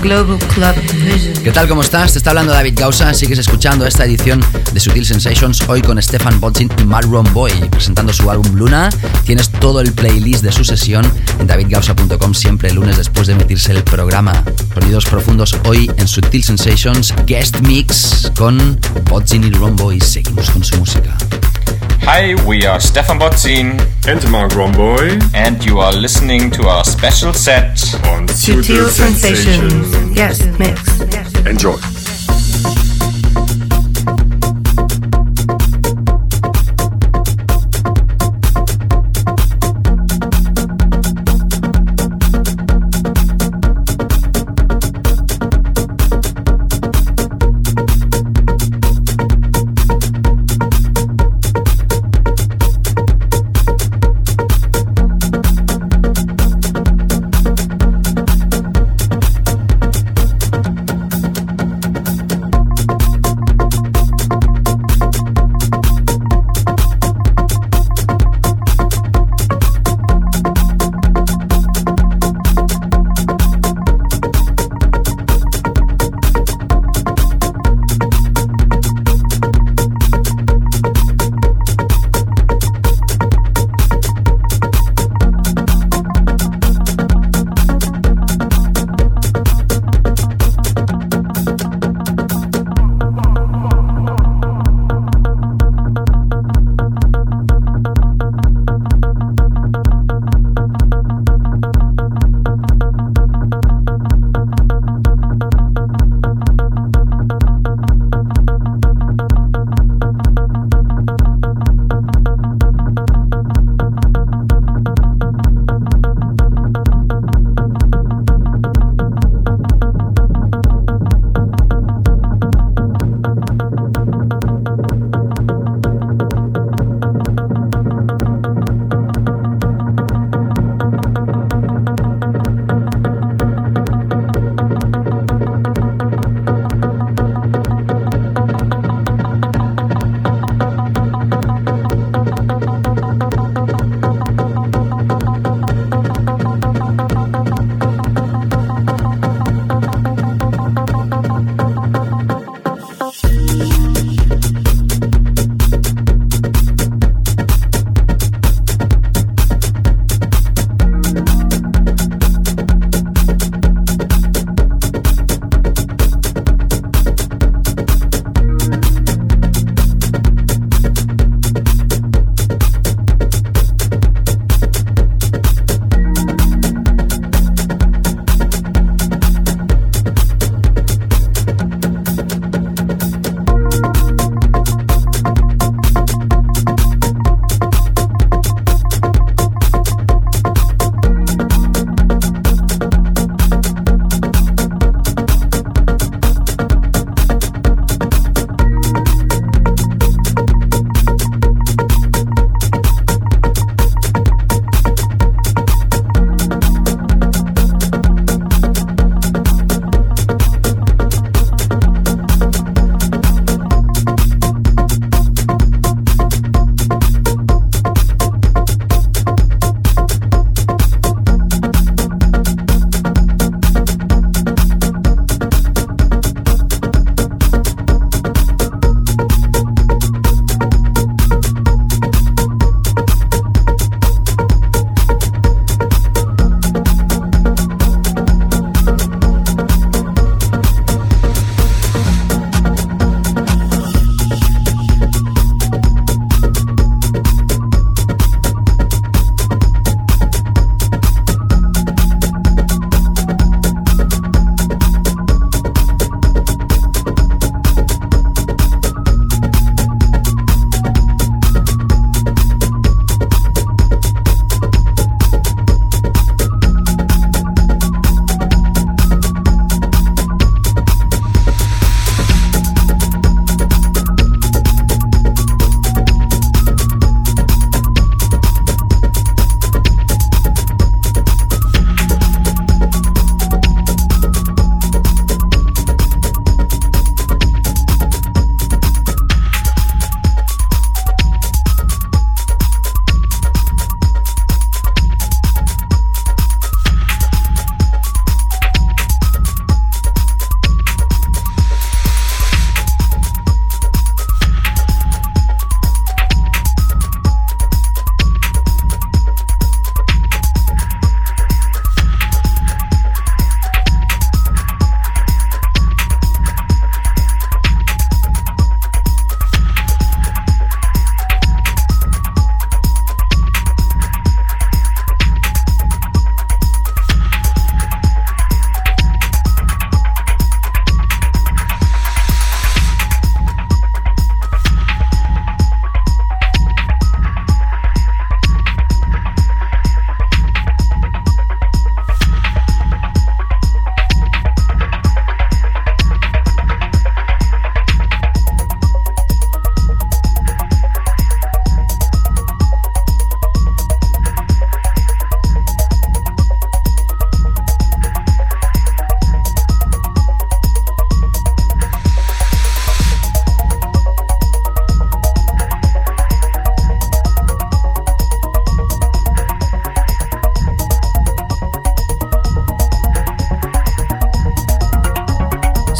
Global 0.00 0.38
Club 0.54 0.74
¿Qué 1.44 1.52
tal? 1.52 1.68
¿Cómo 1.68 1.82
estás? 1.82 2.12
Te 2.12 2.18
está 2.18 2.30
hablando 2.30 2.50
David 2.50 2.72
Gausa. 2.78 3.12
Sigues 3.12 3.38
escuchando 3.38 3.86
esta 3.86 4.06
edición 4.06 4.42
de 4.72 4.80
Sutil 4.80 5.04
Sensations 5.04 5.68
hoy 5.68 5.82
con 5.82 6.00
Stefan 6.00 6.40
Botzin 6.40 6.70
y 6.80 6.84
Marron 6.84 7.30
Boy 7.34 7.52
presentando 7.70 8.14
su 8.14 8.30
álbum 8.30 8.54
Luna. 8.54 8.88
Tienes 9.26 9.50
todo 9.50 9.82
el 9.82 9.92
playlist 9.92 10.42
de 10.42 10.50
su 10.50 10.64
sesión 10.64 11.04
en 11.40 11.46
davidgausa.com 11.46 12.32
siempre 12.32 12.70
el 12.70 12.76
lunes 12.76 12.96
después 12.96 13.26
de 13.26 13.34
emitirse 13.34 13.72
el 13.72 13.84
programa. 13.84 14.44
Sonidos 14.72 15.04
profundos 15.04 15.54
hoy 15.66 15.90
en 15.98 16.08
Sutil 16.08 16.42
Sensations 16.42 17.12
Guest 17.26 17.60
Mix 17.60 18.32
con 18.34 18.80
Botzin 19.10 19.44
y 19.44 19.50
Romboy. 19.50 20.00
Seguimos 20.00 20.48
con 20.48 20.64
su 20.64 20.78
música. 20.78 21.18
Hi, 22.02 22.34
we 22.46 22.64
are 22.66 22.80
Stefan 22.80 23.18
Botzin 23.18 23.78
and 24.06 24.30
Mark 24.30 24.52
Romboy, 24.52 25.20
and 25.34 25.64
you 25.64 25.78
are 25.78 25.92
listening 25.92 26.50
to 26.52 26.66
our 26.66 26.84
special 26.84 27.32
set 27.32 27.78
on 28.06 28.26
Sutil 28.26 28.88
Sensations. 28.88 30.16
Yes, 30.16 30.44
mix. 30.58 31.00
Enjoy. 31.46 31.76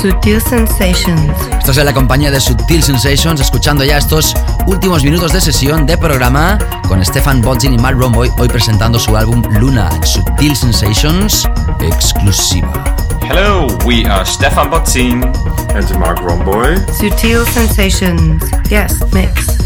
Sutil 0.01 0.41
Sensations. 0.41 1.31
Estás 1.59 1.77
en 1.77 1.85
la 1.85 1.93
compañía 1.93 2.31
de 2.31 2.41
Sutil 2.41 2.83
Sensations, 2.83 3.39
escuchando 3.39 3.85
ya 3.85 3.99
estos 3.99 4.35
últimos 4.67 5.05
minutos 5.05 5.35
de 5.35 5.43
sesión 5.43 5.85
de 5.85 5.99
programa 5.99 6.59
con 6.89 7.05
Stefan 7.05 7.43
Bodzin 7.43 7.75
y 7.75 7.79
Mark 7.79 7.99
Romboy, 7.99 8.31
hoy 8.39 8.49
presentando 8.49 8.99
su 8.99 9.15
álbum 9.15 9.43
Luna 9.59 9.91
Sutil 10.03 10.57
Sensations 10.57 11.47
exclusiva. 11.81 12.73
Hello, 13.29 13.67
we 13.85 14.07
are 14.07 14.25
Stefan 14.25 14.71
Botzin 14.71 15.23
and 15.75 15.99
Mark 15.99 16.19
Romboy. 16.23 16.77
Sutil 16.99 17.45
Sensations. 17.53 18.43
Yes, 18.71 18.99
mix. 19.13 19.60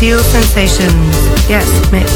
Sutil 0.00 0.24
Sensations. 0.24 1.14
Yes, 1.46 1.68
mix. 1.92 2.10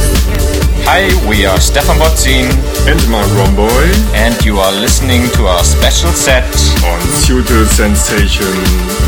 Hi, 0.87 1.05
we 1.29 1.45
are 1.45 1.61
Stefan 1.61 1.99
Botzin 1.99 2.49
and 2.89 3.09
Mark 3.11 3.29
Romboy 3.37 3.93
and 4.15 4.35
you 4.43 4.59
are 4.59 4.73
listening 4.73 5.29
to 5.33 5.47
our 5.47 5.63
special 5.63 6.11
set 6.13 6.49
on 6.83 6.99
Sutil 7.21 7.67
Sensation 7.67 8.49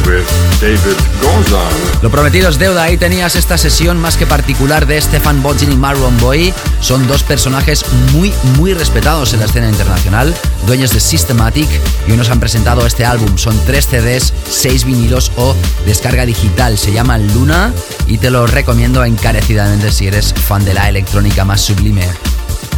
with 0.05 0.28
David 0.61 0.98
Gozan. 1.23 2.03
Lo 2.03 2.11
prometido 2.11 2.51
es 2.51 2.59
deuda, 2.59 2.82
ahí 2.82 2.98
tenías 2.98 3.35
esta 3.35 3.57
sesión 3.57 3.98
más 3.98 4.19
que 4.19 4.27
particular 4.27 4.86
de 4.86 5.01
Stefan 5.01 5.43
Botzin 5.43 5.73
y 5.73 5.77
Mark 5.77 5.98
Romboy. 5.98 6.53
Son 6.81 7.07
dos 7.07 7.23
personajes 7.23 7.82
muy, 8.12 8.31
muy 8.59 8.74
respetados 8.74 9.32
en 9.32 9.40
la 9.40 9.47
escena 9.47 9.70
internacional, 9.70 10.35
dueños 10.66 10.93
de 10.93 11.01
Systematic 11.01 11.69
y 12.07 12.11
hoy 12.11 12.19
nos 12.19 12.28
han 12.28 12.40
presentado 12.40 12.86
este 12.86 13.07
álbum. 13.07 13.39
Son 13.39 13.59
tres 13.65 13.86
CDs, 13.86 14.35
seis 14.51 14.85
vinilos 14.85 15.32
o 15.36 15.57
descarga 15.86 16.27
digital. 16.27 16.77
Se 16.77 16.93
llama 16.93 17.16
Luna 17.16 17.73
y 18.07 18.19
te 18.19 18.31
lo 18.31 18.47
recomiendo 18.47 19.05
encarecidamente 19.05 19.91
si 19.93 20.07
eres 20.07 20.33
fan 20.33 20.65
de 20.65 20.74
la 20.74 20.89
electrónica 20.89 21.45
más 21.45 21.61
sublime. 21.61 22.07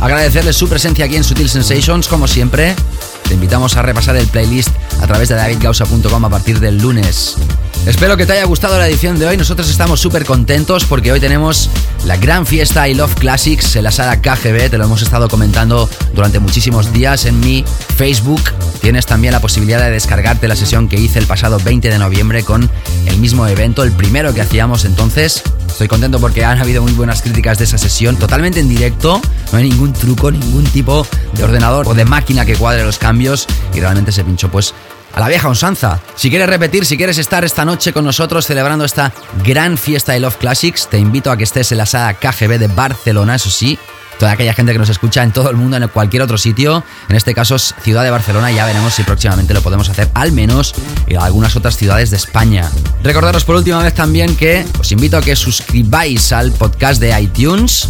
Agradecerles 0.01 0.57
su 0.57 0.69
presencia 0.69 1.07
aquí 1.07 1.17
en 1.17 1.25
Sutil 1.25 1.49
Sensations, 1.49 2.07
como 2.09 2.29
siempre. 2.29 2.77
Te 3.27 3.35
invitamos 3.35 3.77
a 3.77 3.83
repasar 3.83 4.17
el 4.17 4.27
playlist 4.29 4.71
a 5.01 5.07
través 5.07 5.29
de 5.29 5.35
davidgausa.com 5.35 6.25
a 6.25 6.31
partir 6.31 6.61
del 6.61 6.79
lunes. 6.79 7.37
Espero 7.87 8.17
que 8.17 8.27
te 8.27 8.33
haya 8.33 8.45
gustado 8.45 8.79
la 8.79 8.87
edición 8.87 9.19
de 9.19 9.27
hoy. 9.27 9.37
Nosotros 9.37 9.69
estamos 9.71 10.01
súper 10.01 10.25
contentos 10.25 10.85
porque 10.85 11.11
hoy 11.11 11.21
tenemos 11.21 11.71
la 12.05 12.17
gran 12.17 12.47
fiesta 12.47 12.89
I 12.89 12.95
Love 12.95 13.15
Classics 13.15 13.77
en 13.77 13.85
la 13.85 13.91
sala 13.91 14.21
KGB. 14.21 14.71
Te 14.71 14.79
lo 14.79 14.85
hemos 14.85 15.03
estado 15.03 15.29
comentando 15.29 15.89
durante 16.15 16.39
muchísimos 16.39 16.93
días 16.93 17.25
en 17.25 17.41
mi 17.41 17.65
Facebook. 17.97 18.43
Tienes 18.81 19.07
también 19.07 19.33
la 19.33 19.41
posibilidad 19.41 19.81
de 19.81 19.91
descargarte 19.91 20.49
la 20.49 20.57
sesión 20.57 20.89
que 20.89 21.01
hice 21.01 21.19
el 21.19 21.27
pasado 21.27 21.59
20 21.59 21.89
de 21.89 21.99
noviembre 21.99 22.45
con 22.45 22.71
el 23.09 23.18
mismo 23.18 23.47
evento, 23.47 23.82
el 23.82 23.93
primero 23.93 24.32
que 24.32 24.40
hacíamos 24.40 24.85
entonces. 24.85 25.43
Estoy 25.66 25.89
contento 25.89 26.20
porque 26.20 26.44
han 26.44 26.59
habido 26.59 26.82
muy 26.82 26.93
buenas 26.93 27.22
críticas 27.22 27.59
de 27.59 27.64
esa 27.64 27.78
sesión, 27.78 28.16
totalmente 28.16 28.60
en 28.60 28.68
directo. 28.68 29.20
No 29.52 29.59
hay 29.59 29.68
ningún 29.68 29.93
truco, 29.93 30.30
ningún 30.30 30.64
tipo 30.64 31.06
de 31.35 31.44
ordenador 31.44 31.89
o 31.89 31.94
de 31.94 32.05
máquina 32.05 32.44
que 32.44 32.56
cuadre 32.56 32.85
los 32.85 32.98
cambios 32.98 33.47
y 33.74 33.80
realmente 33.80 34.12
se 34.12 34.24
pinchó 34.24 34.51
pues 34.51 34.74
a 35.14 35.20
la 35.20 35.28
vieja 35.28 35.48
usanza. 35.48 36.01
Si 36.16 36.30
quieres 36.30 36.48
repetir, 36.48 36.85
si 36.85 36.97
quieres 36.97 37.18
estar 37.18 37.44
esta 37.44 37.64
noche 37.64 37.93
con 37.93 38.05
nosotros 38.05 38.47
celebrando 38.47 38.85
esta 38.85 39.12
gran 39.44 39.78
fiesta 39.78 40.12
de 40.12 40.20
Love 40.20 40.36
Classics, 40.36 40.89
te 40.89 40.98
invito 40.98 41.30
a 41.30 41.36
que 41.36 41.44
estés 41.44 41.72
en 41.72 41.78
la 41.78 41.86
sala 41.86 42.14
KGB 42.14 42.59
de 42.59 42.68
Barcelona, 42.68 43.36
eso 43.36 43.51
sí. 43.51 43.78
Toda 44.18 44.32
aquella 44.32 44.52
gente 44.52 44.72
que 44.72 44.78
nos 44.80 44.89
escucha 44.89 45.22
en 45.22 45.30
todo 45.30 45.48
el 45.48 45.56
mundo, 45.56 45.76
en 45.76 45.86
cualquier 45.89 46.22
otro 46.22 46.39
sitio, 46.39 46.82
en 47.09 47.14
este 47.14 47.35
caso 47.35 47.55
es 47.55 47.74
Ciudad 47.82 48.02
de 48.02 48.10
Barcelona, 48.10 48.51
ya 48.51 48.66
veremos 48.66 48.94
si 48.94 49.05
próximamente 49.05 49.55
lo 49.55 49.62
podemos 49.62 49.89
hacer 49.89 50.10
al 50.14 50.32
menos 50.32 50.74
en 51.06 51.18
algunas 51.18 51.55
otras 51.55 51.76
ciudades 51.76 52.10
de 52.10 52.16
España. 52.16 52.68
Recordaros 53.09 53.47
por 53.47 53.56
última 53.56 53.82
vez 53.82 53.94
también 53.94 54.36
que 54.36 54.66
os 54.78 54.93
invito 54.93 55.16
a 55.16 55.22
que 55.22 55.35
suscribáis 55.35 56.30
al 56.30 56.52
podcast 56.52 57.01
de 57.01 57.18
iTunes, 57.18 57.89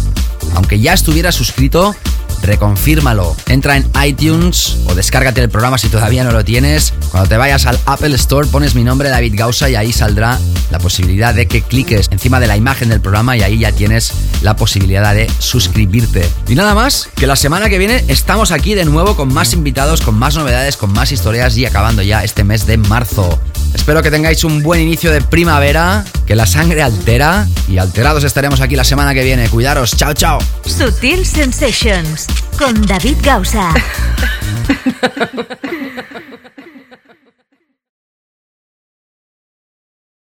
aunque 0.55 0.79
ya 0.79 0.93
estuviera 0.93 1.33
suscrito, 1.33 1.93
reconfírmalo. 2.41 3.35
Entra 3.49 3.75
en 3.75 3.85
iTunes 4.05 4.77
o 4.87 4.95
descárgate 4.95 5.41
el 5.41 5.49
programa 5.49 5.77
si 5.77 5.89
todavía 5.89 6.23
no 6.23 6.31
lo 6.31 6.45
tienes. 6.45 6.93
Cuando 7.11 7.27
te 7.27 7.35
vayas 7.35 7.65
al 7.65 7.77
Apple 7.85 8.15
Store 8.15 8.47
pones 8.47 8.75
mi 8.75 8.85
nombre 8.85 9.09
David 9.09 9.33
Gausa 9.35 9.69
y 9.69 9.75
ahí 9.75 9.91
saldrá 9.91 10.39
la 10.71 10.79
posibilidad 10.79 11.33
de 11.33 11.49
que 11.49 11.63
cliques 11.63 12.07
encima 12.11 12.39
de 12.39 12.47
la 12.47 12.55
imagen 12.55 12.87
del 12.87 13.01
programa 13.01 13.35
y 13.35 13.41
ahí 13.41 13.59
ya 13.59 13.73
tienes 13.73 14.13
la 14.41 14.55
posibilidad 14.55 15.13
de 15.13 15.29
suscribirte. 15.39 16.29
Y 16.47 16.55
nada 16.55 16.73
más, 16.75 17.09
que 17.17 17.27
la 17.27 17.35
semana 17.35 17.67
que 17.67 17.77
viene 17.77 18.05
estamos 18.07 18.53
aquí 18.53 18.73
de 18.73 18.85
nuevo 18.85 19.17
con 19.17 19.33
más 19.33 19.51
invitados, 19.51 19.99
con 19.99 20.17
más 20.17 20.37
novedades, 20.37 20.77
con 20.77 20.93
más 20.93 21.11
historias 21.11 21.57
y 21.57 21.65
acabando 21.65 22.03
ya 22.03 22.23
este 22.23 22.45
mes 22.45 22.65
de 22.65 22.77
marzo. 22.77 23.37
Espero 23.73 24.01
que 24.01 24.11
tengáis 24.11 24.43
un 24.43 24.61
buen 24.61 24.81
inicio 24.81 25.11
de 25.11 25.21
primavera, 25.21 26.03
que 26.25 26.35
la 26.35 26.45
sangre 26.45 26.81
altera 26.81 27.47
y 27.67 27.77
alterados 27.77 28.23
estaremos 28.23 28.61
aquí 28.61 28.75
la 28.75 28.83
semana 28.83 29.13
que 29.13 29.23
viene. 29.23 29.49
Cuidaros, 29.49 29.95
chao, 29.95 30.13
chao. 30.13 30.39
Sutil 30.65 31.25
Sensations 31.25 32.27
con 32.57 32.85
David 32.85 33.17
Gausa. 33.23 33.73